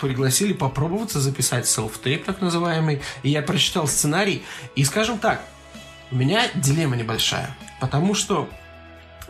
[0.00, 3.00] пригласили попробоваться записать селф-тейп, так называемый.
[3.22, 4.42] И я прочитал сценарий.
[4.74, 5.44] И, скажем так,
[6.10, 7.56] у меня дилемма небольшая.
[7.80, 8.48] Потому что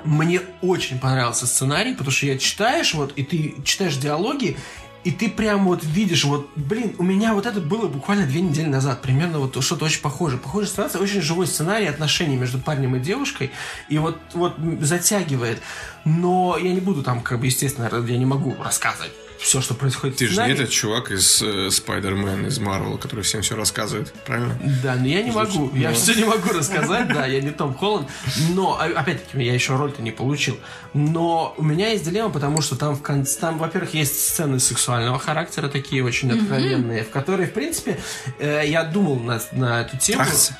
[0.04, 4.56] мне очень понравился сценарий, потому что я читаешь, вот, и ты читаешь диалоги,
[5.04, 8.66] и ты прям вот видишь, вот, блин, у меня вот это было буквально две недели
[8.66, 10.38] назад, примерно вот что-то очень похоже.
[10.38, 13.50] Похожая ситуация, очень живой сценарий отношений между парнем и девушкой,
[13.88, 15.60] и вот, вот затягивает.
[16.04, 20.16] Но я не буду там, как бы, естественно, я не могу рассказывать все, что происходит
[20.16, 24.12] Ты в же не этот чувак из э, Спайдермен, из Марвела, который всем все рассказывает,
[24.24, 24.58] правильно?
[24.82, 25.76] Да, но я не Звучит, могу.
[25.76, 25.96] Я ну.
[25.96, 28.08] все не могу рассказать, да, я не Том Холланд.
[28.50, 30.58] Но, а- опять-таки, я еще роль-то не получил.
[30.94, 35.18] Но у меня есть дилемма, потому что там, в конце, там, во-первых, есть сцены сексуального
[35.18, 37.98] характера, такие очень откровенные, в которые, в принципе,
[38.38, 40.18] э, я думал на, на эту тему.
[40.18, 40.56] Трахаться.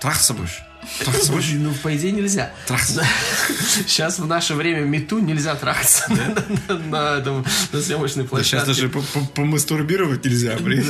[0.00, 0.62] Трахаться будешь?
[0.98, 1.50] Трахаться будешь?
[1.54, 2.50] Ну, по идее, нельзя.
[2.66, 3.04] Трахаться.
[3.86, 6.04] Сейчас в наше время мету нельзя трахаться
[6.68, 8.66] на, на этом- на съемочной Да сейчас площадке.
[8.66, 10.82] даже по- по- помастурбировать нельзя при,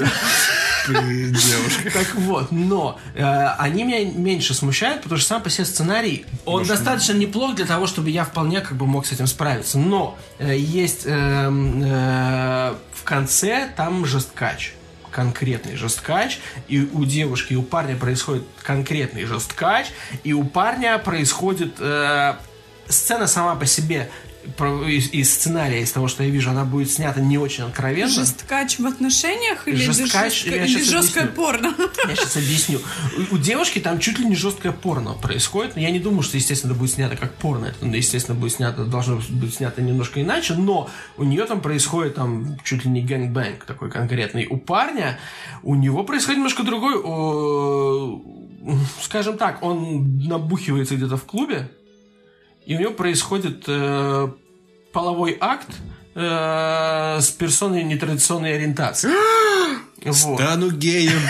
[0.87, 1.93] при девушках.
[1.93, 3.23] Так вот, но э,
[3.59, 7.87] они меня меньше смущают, потому что сам по себе сценарий, он достаточно неплох для того,
[7.87, 9.79] чтобы я вполне как бы мог с этим справиться.
[9.79, 14.73] Но э, есть эм, э, в конце там жесткач
[15.13, 19.87] конкретный жесткач, и у девушки, и у парня происходит конкретный жесткач,
[20.25, 22.35] и у парня происходит э,
[22.89, 24.11] сцена сама по себе
[24.89, 28.09] из, из сценария, из того, что я вижу, она будет снята не очень откровенно.
[28.09, 31.45] Жесткач в отношениях или Жесткач, жестко- я или жесткое объясню.
[31.45, 31.75] порно?
[32.09, 32.81] Я сейчас объясню.
[33.31, 35.77] У, у девушки там чуть ли не жесткое порно происходит.
[35.77, 37.67] Но я не думаю, что, естественно, это будет снято как порно.
[37.67, 40.55] Это, ну, естественно, будет снято, должно быть снято немножко иначе.
[40.55, 44.47] Но у нее там происходит там чуть ли не гэнгбэнг такой конкретный.
[44.49, 45.19] У парня,
[45.63, 46.97] у него происходит немножко другой.
[47.03, 48.23] о,
[49.01, 51.71] скажем так, он набухивается где-то в клубе.
[52.67, 54.29] И у него происходит э,
[54.93, 55.69] половой акт
[56.15, 59.11] э, с персоной нетрадиционной ориентации.
[60.05, 60.41] Вот.
[60.41, 61.21] Стану геем.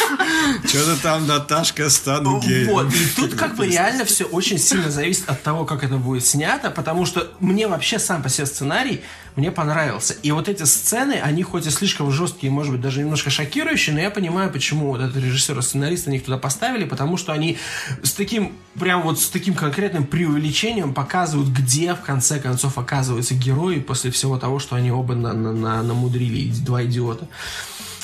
[0.66, 2.70] Что-то там, Наташка, стану геем.
[2.70, 6.26] Вот, и тут как бы реально все очень сильно зависит от того, как это будет
[6.26, 9.02] снято, потому что мне вообще сам по себе сценарий
[9.36, 10.14] мне понравился.
[10.22, 14.00] И вот эти сцены, они хоть и слишком жесткие, может быть, даже немножко шокирующие, но
[14.00, 17.58] я понимаю, почему вот этот режиссер и сценарист их туда поставили, потому что они
[18.02, 23.78] с таким, прям вот с таким конкретным преувеличением показывают, где в конце концов оказываются герои
[23.80, 27.28] после всего того, что они оба на- на- на- намудрили, два идиота.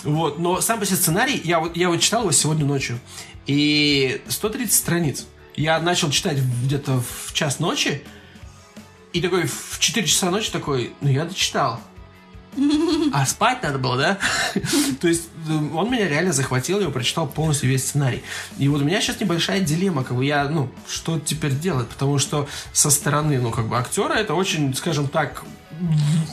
[0.05, 3.01] Вот, но сам по себе сценарий, я вот, я вот читал его сегодня ночью,
[3.47, 5.27] и 130 страниц.
[5.57, 8.03] Я начал читать где-то в час ночи,
[9.17, 11.81] и такой в 4 часа ночи такой, ну я дочитал.
[13.12, 14.19] А спать надо было, да?
[15.01, 18.23] То есть э, он меня реально захватил, я прочитал полностью весь сценарий.
[18.59, 21.89] И вот у меня сейчас небольшая дилемма, как бы я, ну, что теперь делать?
[21.89, 25.45] Потому что со стороны, ну, как бы актера это очень, скажем так,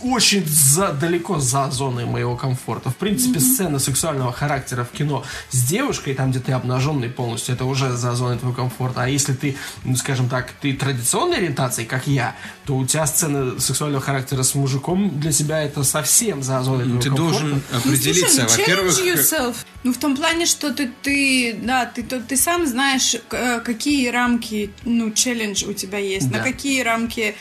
[0.03, 2.89] очень за, далеко за зоной моего комфорта.
[2.89, 7.65] В принципе, сцена сексуального характера в кино с девушкой, там, где ты обнаженный полностью, это
[7.65, 9.03] уже за зоной твоего комфорта.
[9.03, 12.35] А если ты, ну, скажем так, ты традиционной ориентации, как я,
[12.65, 17.01] то у тебя сцена сексуального характера с мужиком для себя это совсем за зоной твоего
[17.01, 17.31] Ты комфорта.
[17.39, 19.55] должен Ну, определиться, слушай, ну, во-первых, yourself.
[19.83, 24.07] Ну, в том плане, что ты, ты да, ты, то- ты сам знаешь, э, какие
[24.09, 26.37] рамки, ну, челлендж у тебя есть, Да.
[26.39, 27.35] на какие рамки...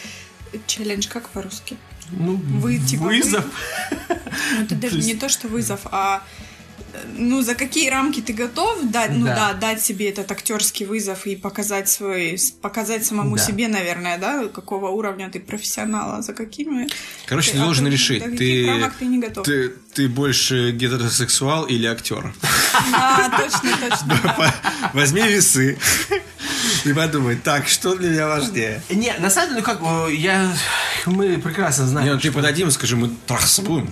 [0.66, 1.76] Челлендж как по-русски?
[2.12, 3.44] Ну, Вы, типа, вызов.
[4.08, 6.22] Ну, это даже не то, что вызов, а
[7.16, 9.34] ну, за какие рамки ты готов дать, ну Да.
[9.34, 13.42] да, дать себе этот актерский вызов и показать свой, показать самому Да.
[13.42, 16.88] себе, наверное, да, какого уровня ты профессионал, а за какими...
[17.26, 19.44] короче, ты а должен ты- решить, ты, рамок ты не готов.
[19.46, 22.34] ты, ты больше гетеросексуал или актер.
[22.92, 24.20] А, точно, точно.
[24.22, 24.54] да.
[24.94, 25.78] Возьми весы
[26.84, 28.82] и подумай, так, что для меня важнее?
[28.90, 30.52] Не, на самом деле, ну как, я,
[31.06, 32.06] мы прекрасно знаем.
[32.08, 33.90] Не, ну ты подойди, мы скажи, мы трахаться будем.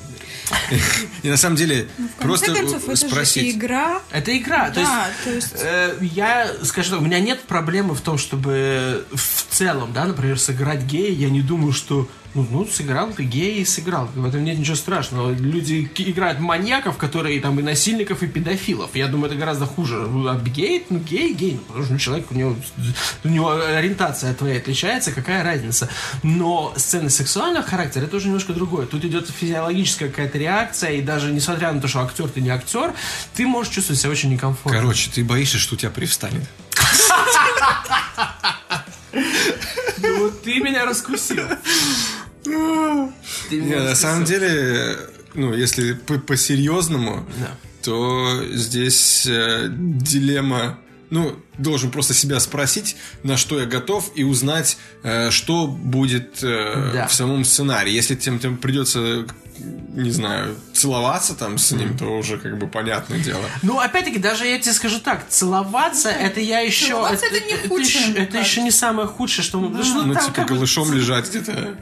[1.23, 3.55] И на самом деле, В конце просто концов, это же спросить.
[3.57, 4.01] игра.
[4.11, 4.69] Это игра.
[4.71, 9.05] то Да, есть, то есть- э, я скажу у меня нет проблемы в том, чтобы
[9.13, 13.61] в целом, да, например, сыграть гея, я не думаю, что Ну, ну, сыграл ты гей
[13.61, 14.09] и сыграл.
[14.15, 15.33] В этом нет ничего страшного.
[15.33, 18.95] Люди играют маньяков, которые там и насильников, и педофилов.
[18.95, 19.97] Я думаю, это гораздо хуже.
[19.97, 21.55] Ну, А гей, ну, гей, гей.
[21.55, 22.57] Ну, потому что ну, человек, у него,
[23.25, 25.89] у него ориентация твоя отличается, какая разница.
[26.23, 28.87] Но сцены сексуального характера, это уже немножко другое.
[28.87, 32.95] Тут идет физиологическая какая-то реакция, и даже несмотря на то, что актер ты не актер,
[33.35, 34.81] ты можешь чувствовать себя очень некомфортно.
[34.81, 36.49] Короче, ты боишься, что у тебя привстанет.
[40.03, 41.45] Ну, ты меня раскусил.
[42.47, 44.97] Не, на самом деле,
[45.35, 47.27] ну, если по- по-серьезному,
[47.83, 50.79] то здесь э, дилемма.
[51.11, 52.95] Ну, должен просто себя спросить,
[53.25, 57.07] на что я готов, и узнать, э, что будет э, Да.
[57.09, 57.93] в самом сценарии.
[57.93, 59.27] Если тем, тем придется,
[59.95, 63.45] не знаю, целоваться там с ним, то уже как бы понятное дело.
[63.63, 66.87] Ну, опять-таки, даже я тебе скажу так, целоваться, это я еще...
[66.89, 69.67] Целоваться это не худшее, еще- мне Это еще не самое худшее, что мы...
[69.69, 71.77] потому что, Ну, там типа как голышом лежать где-то.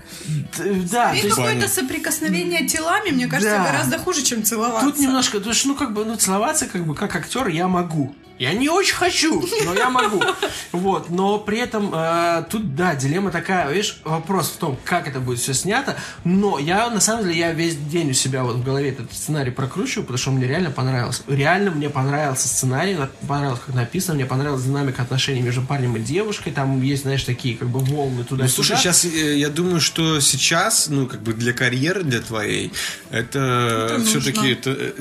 [0.91, 3.65] Да, то И есть какое-то соприкосновение телами, мне кажется, Да.
[3.65, 4.87] гораздо хуже, чем целоваться.
[4.87, 8.15] Тут немножко, потому что, ну, как бы, ну, целоваться, как бы, как актер я могу.
[8.39, 10.23] Я не очень хочу, но я могу.
[10.71, 15.19] Вот, но при этом э, тут, да, дилемма такая, видишь, вопрос в том, как это
[15.19, 18.63] будет все снято, но я, на самом деле, я весь день у себя вот в
[18.65, 21.23] голове этот сценарий прокручиваю, потому что он мне реально понравился.
[21.27, 26.01] Реально мне понравился сценарий, на- понравилось, как написано, мне понравилась динамика отношений между парнем и
[26.01, 30.21] девушкой, там есть, знаешь, такие, как бы, волны туда Ну, слушай, сейчас я думаю, что
[30.21, 32.73] сейчас, ну, как бы для карьеры, для твоей,
[33.11, 34.93] это, Это все-таки, это, э,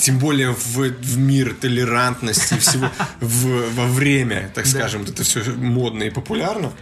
[0.00, 2.88] тем более в, в мир толерантности всего
[3.20, 6.72] в- во время, так скажем, это все модно и популярно.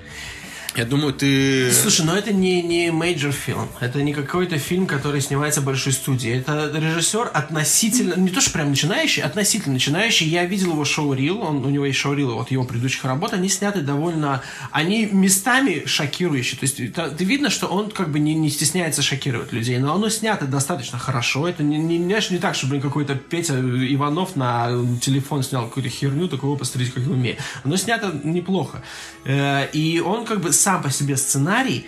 [0.79, 1.73] Я думаю, ты...
[1.73, 3.69] Слушай, но это не, не major фильм.
[3.81, 6.31] Это не какой-то фильм, который снимается в большой студии.
[6.31, 10.29] Это режиссер относительно, не то что прям начинающий, относительно начинающий.
[10.29, 13.81] Я видел его showreel, он, у него есть showreel, вот его предыдущих работ, они сняты
[13.81, 14.41] довольно...
[14.71, 16.61] Они местами шокирующие.
[16.61, 19.93] То есть это- ты видно, что он как бы не, не стесняется шокировать людей, но
[19.97, 21.49] оно снято достаточно хорошо.
[21.49, 24.69] Это не, не, знаешь, не так, что, блин, какой-то Петя Иванов на
[25.01, 27.37] телефон снял какую-то херню, такого посмотрите, как я умею.
[27.65, 28.81] Оно снято неплохо.
[29.25, 31.87] Э, И он как бы сам по себе сценарий,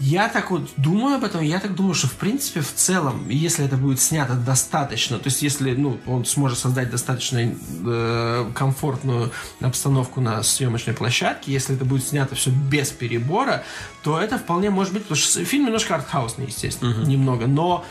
[0.00, 3.64] я так вот думаю об этом, я так думаю, что в принципе в целом, если
[3.64, 7.54] это будет снято достаточно, то есть если ну, он сможет создать достаточно
[7.86, 9.30] э, комфортную
[9.60, 13.62] обстановку на съемочной площадке, если это будет снято все без перебора,
[14.02, 17.84] то это вполне может быть, потому что фильм немножко артхаусный, естественно, немного, но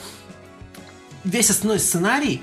[1.23, 2.41] весь основной сценарий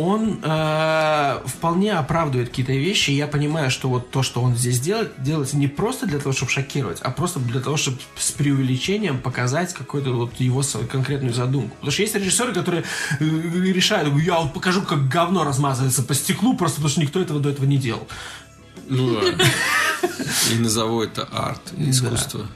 [0.00, 3.10] он э, вполне оправдывает какие-то вещи.
[3.10, 6.32] и Я понимаю, что вот то, что он здесь делает, делается не просто для того,
[6.32, 11.74] чтобы шокировать, а просто для того, чтобы с преувеличением показать какую-то вот его конкретную задумку.
[11.76, 12.84] Потому что есть режиссеры, которые
[13.18, 17.40] э, решают, я вот покажу, как говно размазывается по стеклу, просто потому что никто этого
[17.40, 18.06] до этого не делал.
[18.88, 19.20] Ну да.
[20.52, 22.46] И назову это арт, искусство.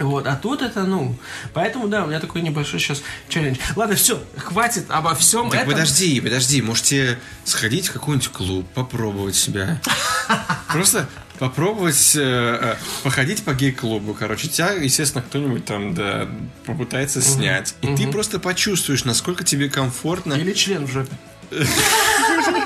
[0.00, 1.16] Вот, а тут это, ну,
[1.52, 3.58] поэтому, да, у меня такой небольшой сейчас челлендж.
[3.76, 5.72] Ладно, все, хватит обо всем Так этом.
[5.72, 9.80] подожди, подожди, можете сходить в какой-нибудь клуб, попробовать себя.
[10.72, 16.28] Просто попробовать э, э, походить по гей-клубу, короче, тебя, естественно, кто-нибудь там, да,
[16.64, 17.74] попытается снять.
[17.82, 20.34] И ты просто почувствуешь, насколько тебе комфортно.
[20.34, 21.12] Или член в жопе.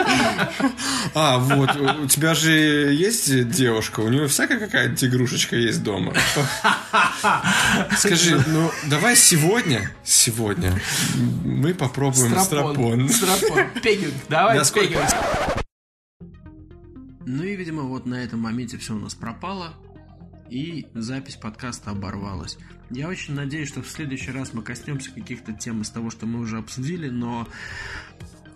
[1.15, 6.15] А, вот, у тебя же есть девушка, у нее всякая какая-то игрушечка есть дома.
[7.97, 10.81] Скажи, ну, давай сегодня, сегодня
[11.45, 13.09] мы попробуем стропон.
[13.09, 13.71] Стропон.
[13.83, 14.15] Пегинг.
[14.29, 15.03] Давай, пегинг.
[17.27, 19.75] Ну и, видимо, вот на этом моменте все у нас пропало,
[20.51, 22.57] и запись подкаста оборвалась.
[22.91, 26.41] Я очень надеюсь, что в следующий раз мы коснемся каких-то тем из того, что мы
[26.41, 27.47] уже обсудили, но,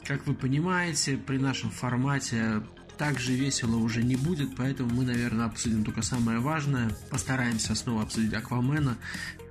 [0.06, 2.62] как вы понимаете, при нашем формате
[2.98, 6.90] так же весело уже не будет, поэтому мы, наверное, обсудим только самое важное.
[7.10, 8.96] Постараемся снова обсудить Аквамена,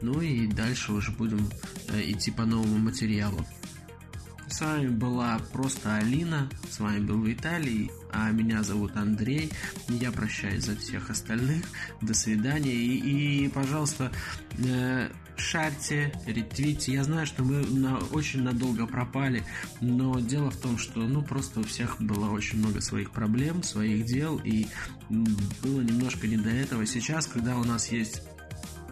[0.02, 1.50] ну и дальше уже будем
[1.90, 3.46] э, идти по новому материалу.
[4.48, 9.50] С вами была просто Алина, с вами был Виталий, а меня зовут Андрей.
[9.88, 11.64] Я прощаюсь за всех остальных.
[12.02, 12.74] До свидания.
[12.74, 14.12] И, и, пожалуйста,
[14.58, 15.10] э,
[15.42, 16.94] шарьте, ретвите.
[16.94, 19.44] Я знаю, что мы на, очень надолго пропали,
[19.82, 24.06] но дело в том, что ну просто у всех было очень много своих проблем, своих
[24.06, 24.68] дел, и
[25.10, 26.86] было немножко не до этого.
[26.86, 28.22] Сейчас, когда у нас есть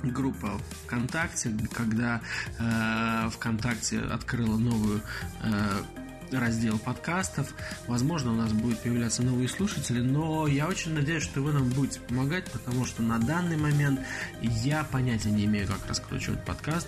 [0.03, 2.21] группа ВКонтакте, когда
[2.57, 5.01] э, ВКонтакте открыла новую
[5.43, 5.81] э,
[6.31, 7.53] раздел подкастов.
[7.87, 11.99] Возможно, у нас будут появляться новые слушатели, но я очень надеюсь, что вы нам будете
[12.01, 14.01] помогать, потому что на данный момент
[14.41, 16.87] я понятия не имею, как раскручивать подкаст,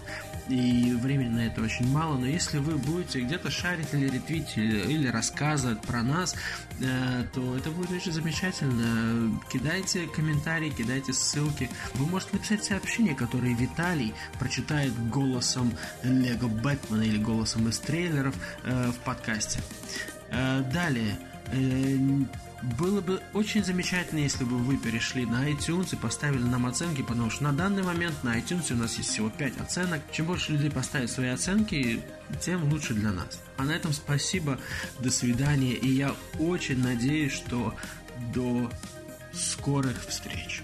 [0.49, 4.79] и времени на это очень мало, но если вы будете где-то шарить или ретвитить, или,
[4.91, 6.35] или рассказывать про нас,
[6.79, 9.39] э, то это будет очень замечательно.
[9.51, 11.69] Кидайте комментарии, кидайте ссылки.
[11.95, 15.73] Вы можете написать сообщение, которое Виталий прочитает голосом
[16.03, 19.30] Лего Бэтмена или голосом из трейлеров э, в подкасте.
[20.29, 21.17] Э, далее.
[21.51, 21.97] Э,
[22.79, 27.32] было бы очень замечательно, если бы вы перешли на iTunes и поставили нам оценки, потому
[27.32, 30.01] что на данный момент на iTunes у нас есть всего 5 оценок.
[30.11, 32.01] Чем больше людей поставят свои оценки,
[32.39, 33.39] тем лучше для нас.
[33.57, 34.59] А на этом спасибо,
[34.99, 37.73] до свидания, и я очень надеюсь, что
[38.34, 38.69] до
[39.34, 40.61] скорых встреч.